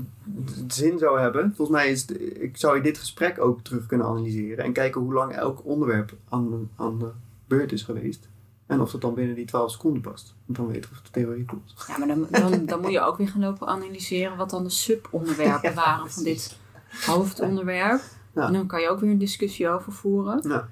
zin 0.67 0.99
zou 0.99 1.21
hebben, 1.21 1.53
volgens 1.57 1.79
mij 1.79 1.91
is 1.91 2.07
ik 2.41 2.57
zou 2.57 2.77
je 2.77 2.83
dit 2.83 2.99
gesprek 2.99 3.41
ook 3.41 3.61
terug 3.61 3.87
kunnen 3.87 4.07
analyseren 4.07 4.65
en 4.65 4.73
kijken 4.73 5.01
hoe 5.01 5.13
lang 5.13 5.33
elk 5.33 5.65
onderwerp 5.65 6.13
aan, 6.29 6.71
aan 6.77 6.99
de 6.99 7.11
beurt 7.47 7.73
is 7.73 7.83
geweest. 7.83 8.29
En 8.67 8.81
of 8.81 8.91
dat 8.91 9.01
dan 9.01 9.15
binnen 9.15 9.35
die 9.35 9.45
12 9.45 9.71
seconden 9.71 10.03
past. 10.03 10.35
En 10.47 10.55
dan 10.55 10.67
weten 10.67 10.91
we 10.91 10.97
of 10.97 11.03
de 11.03 11.11
theorie 11.11 11.45
klopt. 11.45 11.75
Ja, 11.87 11.99
maar 11.99 12.09
dan, 12.09 12.27
dan, 12.31 12.67
dan 12.67 12.81
moet 12.81 12.93
je 12.93 13.01
ook 13.01 13.17
weer 13.17 13.29
gaan 13.29 13.41
lopen 13.41 13.67
analyseren 13.67 14.37
wat 14.37 14.51
dan 14.51 14.63
de 14.63 14.71
subonderwerpen 14.71 15.71
Ja, 15.71 15.75
waren 15.75 16.11
van 16.11 16.23
dit 16.23 16.59
hoofdonderwerp. 17.07 18.01
Ja. 18.35 18.47
En 18.47 18.53
dan 18.53 18.67
kan 18.67 18.81
je 18.81 18.89
ook 18.89 19.01
weer 19.01 19.11
een 19.11 19.19
discussie 19.19 19.69
over 19.69 19.93
voeren. 19.93 20.49
Ja. 20.49 20.69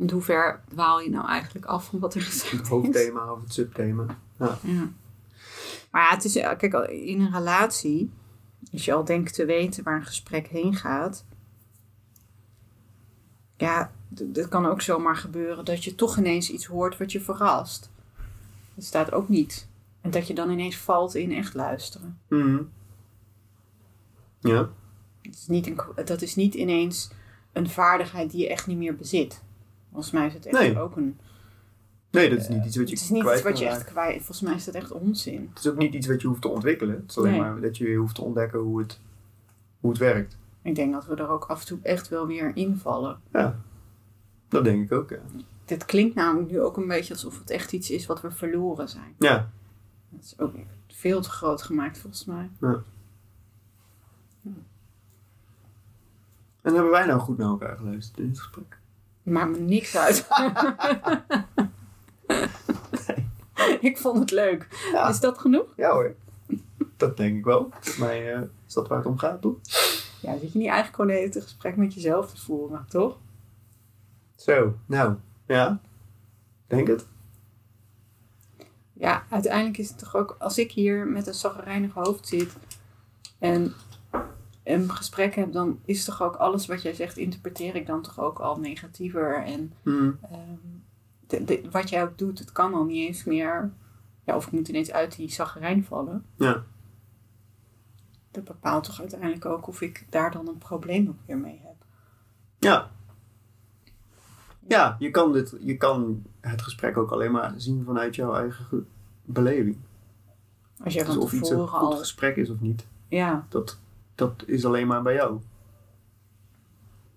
Want 0.00 0.12
hoe 0.12 0.22
ver 0.22 0.60
dwaal 0.68 1.00
je 1.00 1.10
nou 1.10 1.26
eigenlijk 1.28 1.66
af 1.66 1.84
van 1.84 1.98
wat 1.98 2.14
er 2.14 2.20
gezegd 2.22 2.50
Het 2.52 2.60
is? 2.62 2.68
hoofdthema 2.68 3.32
of 3.32 3.40
het 3.42 3.52
subthema. 3.52 4.06
Ja. 4.38 4.58
Maar 5.90 6.02
ja, 6.02 6.10
het 6.14 6.24
is, 6.24 6.36
eh, 6.36 6.56
kijk, 6.58 6.74
in 6.90 7.20
een 7.20 7.32
relatie, 7.32 8.10
als 8.72 8.84
je 8.84 8.92
al 8.92 9.04
denkt 9.04 9.34
te 9.34 9.44
weten 9.44 9.84
waar 9.84 9.96
een 9.96 10.04
gesprek 10.06 10.46
heen 10.46 10.74
gaat, 10.74 11.24
ja, 13.56 13.92
d- 14.14 14.36
het 14.36 14.48
kan 14.48 14.66
ook 14.66 14.80
zomaar 14.82 15.16
gebeuren 15.16 15.64
dat 15.64 15.84
je 15.84 15.94
toch 15.94 16.18
ineens 16.18 16.50
iets 16.50 16.66
hoort 16.66 16.98
wat 16.98 17.12
je 17.12 17.20
verrast. 17.20 17.90
Dat 18.74 18.84
staat 18.84 19.12
ook 19.12 19.28
niet. 19.28 19.68
En 20.00 20.10
dat 20.10 20.26
je 20.26 20.34
dan 20.34 20.50
ineens 20.50 20.76
valt 20.76 21.14
in 21.14 21.32
echt 21.32 21.54
luisteren. 21.54 22.18
Mhm. 22.28 22.62
Ja. 24.40 24.68
Dat 25.22 25.34
is 25.34 25.46
niet, 25.46 25.66
een, 25.66 25.80
dat 26.04 26.22
is 26.22 26.34
niet 26.36 26.54
ineens 26.54 27.10
een 27.52 27.68
vaardigheid 27.70 28.30
die 28.30 28.40
je 28.40 28.48
echt 28.48 28.66
niet 28.66 28.78
meer 28.78 28.96
bezit. 28.96 29.42
Volgens 29.92 30.10
mij 30.12 30.26
is 30.26 30.34
het 30.34 30.46
echt 30.46 30.58
Nee. 30.58 30.78
ook 30.80 30.96
een. 30.96 31.18
Nee, 32.10 32.30
dat 32.30 32.38
is 32.38 32.48
niet 32.48 32.64
iets 32.64 32.76
wat 32.76 32.88
je 32.88 32.94
Het 32.94 33.04
is 33.04 33.10
niet 33.10 33.22
kwijt 33.22 33.38
iets 33.38 33.48
wat 33.48 33.58
je 33.58 33.66
echt 33.66 33.84
kwijt. 33.84 34.16
Volgens 34.16 34.40
mij 34.40 34.54
is 34.54 34.64
dat 34.64 34.74
echt 34.74 34.92
onzin. 34.92 35.46
Het 35.54 35.58
is 35.64 35.70
ook 35.70 35.76
niet 35.76 35.94
iets 35.94 36.06
wat 36.06 36.20
je 36.20 36.28
hoeft 36.28 36.42
te 36.42 36.48
ontwikkelen. 36.48 36.94
Het 36.96 37.10
is 37.10 37.18
alleen 37.18 37.30
Nee. 37.30 37.40
maar 37.40 37.60
dat 37.60 37.76
je 37.76 37.94
hoeft 37.94 38.14
te 38.14 38.22
ontdekken 38.22 38.58
hoe 38.58 38.78
het, 38.78 39.00
hoe 39.80 39.90
het 39.90 39.98
werkt. 39.98 40.38
Ik 40.62 40.74
denk 40.74 40.92
dat 40.92 41.06
we 41.06 41.14
er 41.14 41.28
ook 41.28 41.44
af 41.44 41.60
en 41.60 41.66
toe 41.66 41.78
echt 41.82 42.08
wel 42.08 42.26
weer 42.26 42.56
invallen. 42.56 43.20
Ja. 43.32 43.58
Dat 44.48 44.64
denk 44.64 44.84
ik 44.84 44.92
ook, 44.92 45.10
ja. 45.10 45.18
Dit 45.64 45.84
klinkt 45.84 46.14
namelijk 46.14 46.50
nu 46.50 46.60
ook 46.60 46.76
een 46.76 46.88
beetje 46.88 47.12
alsof 47.12 47.38
het 47.38 47.50
echt 47.50 47.72
iets 47.72 47.90
is 47.90 48.06
wat 48.06 48.20
we 48.20 48.30
verloren 48.30 48.88
zijn. 48.88 49.14
Ja. 49.18 49.50
Dat 50.10 50.24
is 50.24 50.38
ook 50.38 50.54
veel 50.88 51.20
te 51.20 51.30
groot 51.30 51.62
gemaakt 51.62 51.98
volgens 51.98 52.24
mij. 52.24 52.50
En 56.62 56.74
hebben 56.74 56.90
wij 56.90 57.06
nou 57.06 57.20
goed 57.20 57.38
naar 57.38 57.48
elkaar 57.48 57.76
geluisterd 57.76 58.18
in 58.18 58.26
dit 58.28 58.38
gesprek? 58.40 58.79
Maakt 59.22 59.50
me 59.50 59.58
niks 59.58 59.96
uit. 59.96 60.26
ik 63.80 63.98
vond 63.98 64.18
het 64.18 64.30
leuk. 64.30 64.88
Ja. 64.92 65.08
Is 65.08 65.20
dat 65.20 65.38
genoeg? 65.38 65.66
Ja 65.76 65.90
hoor. 65.90 66.14
Dat 66.96 67.16
denk 67.16 67.36
ik 67.36 67.44
wel. 67.44 67.68
Mij 67.98 68.34
eh, 68.34 68.42
is 68.66 68.74
dat 68.74 68.88
waar 68.88 68.98
het 68.98 69.06
om 69.06 69.18
gaat, 69.18 69.40
toch? 69.40 69.56
Ja, 70.20 70.38
zit 70.38 70.52
je 70.52 70.58
niet 70.58 70.68
eigenlijk 70.68 70.94
gewoon 70.94 71.10
het 71.10 71.18
hele 71.18 71.44
gesprek 71.44 71.76
met 71.76 71.94
jezelf 71.94 72.30
te 72.30 72.40
voeren, 72.40 72.86
toch? 72.88 73.18
Zo, 74.36 74.74
nou, 74.86 75.14
ja. 75.46 75.80
Denk 76.66 76.86
het. 76.86 77.06
Ja, 78.92 79.24
uiteindelijk 79.28 79.78
is 79.78 79.88
het 79.88 79.98
toch 79.98 80.16
ook... 80.16 80.36
Als 80.38 80.58
ik 80.58 80.72
hier 80.72 81.06
met 81.06 81.26
een 81.26 81.34
zagrijnig 81.34 81.92
hoofd 81.92 82.28
zit 82.28 82.56
en 83.38 83.74
een 84.64 84.90
gesprek 84.90 85.34
heb... 85.34 85.52
dan 85.52 85.80
is 85.84 86.04
toch 86.04 86.22
ook 86.22 86.34
alles 86.36 86.66
wat 86.66 86.82
jij 86.82 86.94
zegt... 86.94 87.16
interpreteer 87.16 87.74
ik 87.76 87.86
dan 87.86 88.02
toch 88.02 88.20
ook 88.20 88.38
al 88.38 88.58
negatiever. 88.60 89.44
En 89.44 89.72
Mhm. 89.82 90.10
ehm, 90.22 90.56
de- 91.26 91.44
de- 91.44 91.68
wat 91.70 91.88
jij 91.88 92.02
ook 92.02 92.18
doet, 92.18 92.38
het 92.38 92.52
kan 92.52 92.74
al 92.74 92.84
niet 92.84 93.06
eens 93.08 93.24
meer... 93.24 93.72
Ja, 94.24 94.36
of 94.36 94.46
ik 94.46 94.52
moet 94.52 94.68
ineens 94.68 94.92
uit 94.92 95.16
die 95.16 95.30
zagrijn 95.30 95.84
vallen. 95.84 96.24
Ja. 96.36 96.62
Dat 98.30 98.44
bepaalt 98.44 98.84
toch 98.84 99.00
uiteindelijk 99.00 99.44
ook 99.44 99.66
of 99.68 99.80
ik 99.80 100.06
daar 100.10 100.30
dan 100.30 100.48
een 100.48 100.58
probleem 100.58 101.08
ook 101.08 101.26
weer 101.26 101.38
mee 101.38 101.60
heb. 101.64 101.84
Ja. 102.58 102.90
Ja, 104.68 104.96
je 104.98 105.10
kan, 105.10 105.32
dit, 105.32 105.56
je 105.60 105.76
kan 105.76 106.22
het 106.40 106.62
gesprek 106.62 106.96
ook 106.96 107.10
alleen 107.10 107.32
maar 107.32 107.54
zien 107.56 107.84
vanuit 107.84 108.14
jouw 108.16 108.34
eigen 108.34 108.64
ge- 108.64 108.84
beleving. 109.24 109.76
Als 110.84 110.94
jij 110.94 111.04
Dus 111.04 111.14
van 111.14 111.22
of 111.22 111.32
iets 111.32 111.50
een 111.50 111.56
tevoren 111.56 111.68
goed 111.80 111.92
al... 111.92 111.96
gesprek 111.98 112.36
is 112.36 112.50
of 112.50 112.60
niet, 112.60 112.86
Ja, 113.08 113.46
dat, 113.48 113.78
dat 114.20 114.42
is 114.46 114.64
alleen 114.64 114.86
maar 114.86 115.02
bij 115.02 115.14
jou. 115.14 115.40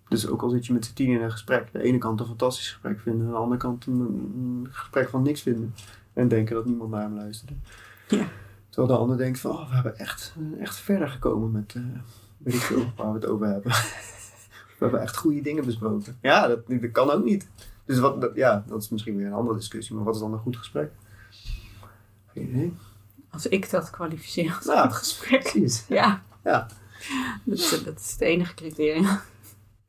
Dus 0.08 0.28
ook 0.28 0.42
al 0.42 0.50
zit 0.50 0.66
je 0.66 0.74
met 0.74 0.86
z'n 0.86 0.94
tien 0.94 1.10
in 1.12 1.22
een 1.22 1.32
gesprek, 1.32 1.72
de 1.72 1.82
ene 1.84 1.98
kant 1.98 2.20
een 2.20 2.26
fantastisch 2.26 2.72
gesprek 2.72 3.00
vinden, 3.00 3.26
aan 3.26 3.32
de 3.32 3.38
andere 3.38 3.60
kant 3.60 3.86
een, 3.86 4.00
een 4.00 4.68
gesprek 4.72 5.10
van 5.10 5.22
niks 5.24 5.42
vinden. 5.42 5.76
En 6.14 6.28
denken 6.28 6.56
dat 6.56 6.66
niemand 6.66 6.92
naar 6.92 7.02
hem 7.02 7.16
luisterde. 7.16 7.54
Ja. 8.08 8.26
Terwijl 8.70 8.94
de 8.94 9.00
ander 9.02 9.18
denkt 9.18 9.40
van, 9.40 9.52
oh, 9.52 9.68
we 9.70 9.74
hebben 9.76 9.98
echt, 9.98 10.36
echt 10.60 10.76
verder 10.76 11.08
gekomen 11.08 11.52
met, 11.52 11.74
eh 11.76 11.82
weet 12.38 12.54
ik 12.54 12.60
veel, 12.62 12.92
waar 12.98 13.08
we 13.08 13.14
het 13.14 13.26
over 13.26 13.48
hebben. 13.48 13.72
we 14.78 14.80
hebben 14.80 15.02
echt 15.02 15.18
goede 15.18 15.42
dingen 15.42 15.66
besproken. 15.66 16.18
Ja, 16.22 16.48
dat, 16.48 16.68
dat 16.68 16.92
kan 16.92 17.12
ook 17.12 17.24
niet. 17.24 17.50
Dus 17.86 18.00
wat, 18.00 18.22
dat, 18.22 18.36
ja, 18.36 18.64
dat 18.68 18.82
is 18.82 18.90
misschien 18.90 19.16
weer 19.18 19.26
een 19.26 19.34
andere 19.34 19.58
discussie, 19.58 19.96
maar 19.96 20.04
wat 20.04 20.16
is 20.16 20.22
dan 20.22 20.34
een 20.34 20.40
goed 20.40 20.58
gesprek? 20.58 20.92
Geen 22.34 22.50
idee. 22.50 22.74
als 23.30 23.48
ik 23.48 23.70
dat 23.70 23.90
kwalificeer 23.90 24.56
als 24.56 24.66
Ja. 24.66 24.86
een 24.86 24.94
gesprek. 24.94 25.42
Precies. 25.42 25.86
Ja. 25.88 26.24
Ja. 26.44 26.68
Dat, 27.46 27.58
is- 27.58 27.84
dat 27.84 28.00
is 28.00 28.12
het 28.12 28.22
enige 28.22 28.54
criterium. 28.54 29.08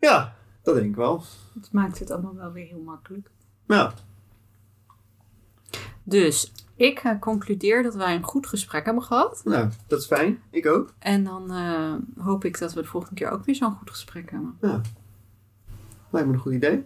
Ja, 0.01 0.35
dat 0.63 0.75
denk 0.75 0.87
ik 0.87 0.97
wel. 0.97 1.23
Het 1.55 1.73
maakt 1.73 1.99
het 1.99 2.11
allemaal 2.11 2.35
wel 2.35 2.53
weer 2.53 2.67
heel 2.67 2.83
makkelijk. 2.83 3.31
Ja, 3.67 3.93
Dus, 6.03 6.53
ik 6.77 6.99
eh, 6.99 7.19
concludeer 7.21 7.83
dat 7.83 7.95
wij 7.95 8.15
een 8.15 8.23
goed 8.23 8.47
gesprek 8.47 8.85
hebben 8.85 9.03
gehad. 9.03 9.41
nou, 9.45 9.69
dat 9.87 10.01
is 10.01 10.07
fijn. 10.07 10.43
Ik 10.51 10.67
ook. 10.67 10.95
En 10.99 11.25
dan 11.25 11.51
eh, 11.53 11.95
hoop 12.25 12.45
ik 12.45 12.59
dat 12.59 12.73
we 12.73 12.81
de 12.83 12.87
volgende 12.89 13.15
keer 13.15 13.31
ook 13.31 13.45
weer 13.45 13.55
zo'n 13.55 13.75
goed 13.75 13.91
gesprek 13.91 14.31
hebben. 14.31 14.57
Lijkt 16.11 16.29
me 16.29 16.35
een 16.35 16.41
goed 16.41 16.53
idee. 16.53 16.85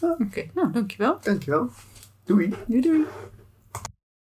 Oké, 0.00 0.50
nou 0.54 0.72
dankjewel. 0.72 1.18
Dankjewel. 1.22 1.70
Doei. 2.24 2.54
Doei 2.66 2.80
doei. 2.80 3.04